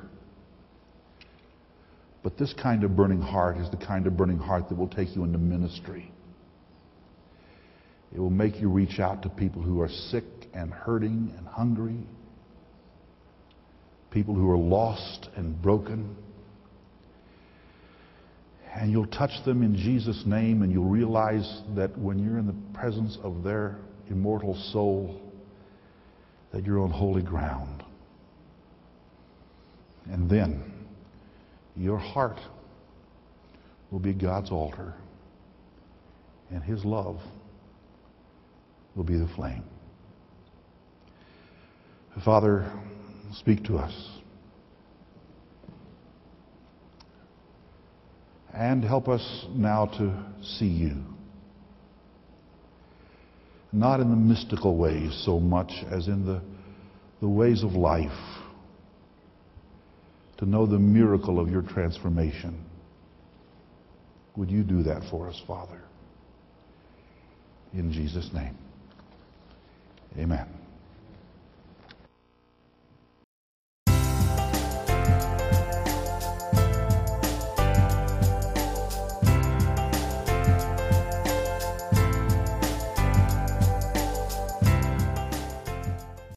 But 2.22 2.38
this 2.38 2.54
kind 2.62 2.84
of 2.84 2.94
burning 2.94 3.20
heart 3.20 3.56
is 3.56 3.68
the 3.70 3.76
kind 3.76 4.06
of 4.06 4.16
burning 4.16 4.38
heart 4.38 4.68
that 4.68 4.76
will 4.76 4.88
take 4.88 5.16
you 5.16 5.24
into 5.24 5.38
ministry. 5.38 6.12
It 8.14 8.20
will 8.20 8.30
make 8.30 8.60
you 8.60 8.68
reach 8.68 9.00
out 9.00 9.22
to 9.22 9.28
people 9.28 9.62
who 9.62 9.80
are 9.80 9.88
sick 9.88 10.24
and 10.54 10.70
hurting 10.70 11.34
and 11.36 11.46
hungry, 11.46 12.06
people 14.10 14.34
who 14.34 14.50
are 14.50 14.58
lost 14.58 15.28
and 15.36 15.60
broken. 15.60 16.16
And 18.74 18.90
you'll 18.92 19.06
touch 19.06 19.44
them 19.44 19.62
in 19.62 19.76
Jesus' 19.76 20.22
name, 20.26 20.62
and 20.62 20.72
you'll 20.72 20.84
realize 20.84 21.62
that 21.74 21.96
when 21.98 22.18
you're 22.18 22.38
in 22.38 22.46
the 22.46 22.78
presence 22.78 23.18
of 23.22 23.42
their 23.42 23.78
immortal 24.08 24.54
soul, 24.72 25.20
that 26.52 26.64
you're 26.64 26.80
on 26.80 26.90
holy 26.90 27.22
ground. 27.22 27.82
And 30.06 30.28
then 30.28 30.71
your 31.76 31.98
heart 31.98 32.38
will 33.90 33.98
be 33.98 34.12
God's 34.12 34.50
altar, 34.50 34.94
and 36.50 36.62
His 36.62 36.84
love 36.84 37.18
will 38.94 39.04
be 39.04 39.16
the 39.16 39.28
flame. 39.36 39.64
Father, 42.24 42.70
speak 43.34 43.64
to 43.64 43.76
us. 43.76 44.08
And 48.54 48.84
help 48.84 49.08
us 49.08 49.46
now 49.54 49.86
to 49.86 50.24
see 50.42 50.66
you 50.66 51.02
not 53.72 54.00
in 54.00 54.10
the 54.10 54.16
mystical 54.16 54.76
ways 54.76 55.22
so 55.24 55.40
much 55.40 55.72
as 55.90 56.06
in 56.06 56.26
the, 56.26 56.42
the 57.20 57.28
ways 57.28 57.64
of 57.64 57.72
life, 57.72 58.10
to 60.42 60.48
know 60.48 60.66
the 60.66 60.76
miracle 60.76 61.38
of 61.38 61.48
your 61.48 61.62
transformation. 61.62 62.64
Would 64.34 64.50
you 64.50 64.64
do 64.64 64.82
that 64.82 65.04
for 65.08 65.28
us, 65.28 65.40
Father? 65.46 65.80
In 67.72 67.92
Jesus' 67.92 68.28
name. 68.34 68.58
Amen. 70.18 70.48